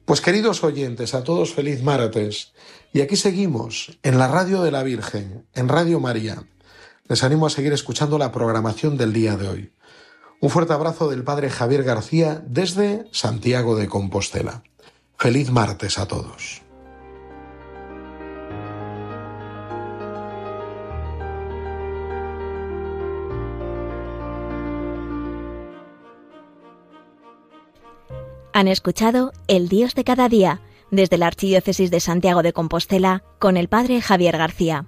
Pues 0.04 0.20
queridos 0.20 0.62
oyentes, 0.62 1.14
a 1.14 1.24
todos 1.24 1.52
feliz 1.52 1.82
martes. 1.82 2.52
Y 2.92 3.00
aquí 3.00 3.16
seguimos, 3.16 3.98
en 4.02 4.18
la 4.18 4.28
radio 4.28 4.62
de 4.62 4.70
la 4.70 4.82
Virgen, 4.82 5.46
en 5.54 5.68
Radio 5.68 6.00
María. 6.00 6.44
Les 7.08 7.22
animo 7.24 7.46
a 7.46 7.50
seguir 7.50 7.72
escuchando 7.72 8.18
la 8.18 8.32
programación 8.32 8.96
del 8.96 9.12
día 9.12 9.36
de 9.36 9.48
hoy. 9.48 9.72
Un 10.40 10.50
fuerte 10.50 10.72
abrazo 10.72 11.08
del 11.08 11.24
Padre 11.24 11.50
Javier 11.50 11.82
García 11.82 12.42
desde 12.46 13.06
Santiago 13.10 13.76
de 13.76 13.88
Compostela. 13.88 14.62
Feliz 15.18 15.50
martes 15.50 15.98
a 15.98 16.06
todos. 16.06 16.65
Han 28.56 28.68
escuchado 28.68 29.34
El 29.48 29.68
Dios 29.68 29.94
de 29.94 30.02
cada 30.02 30.30
día 30.30 30.62
desde 30.90 31.18
la 31.18 31.26
Archidiócesis 31.26 31.90
de 31.90 32.00
Santiago 32.00 32.42
de 32.42 32.54
Compostela 32.54 33.22
con 33.38 33.58
el 33.58 33.68
Padre 33.68 34.00
Javier 34.00 34.38
García. 34.38 34.86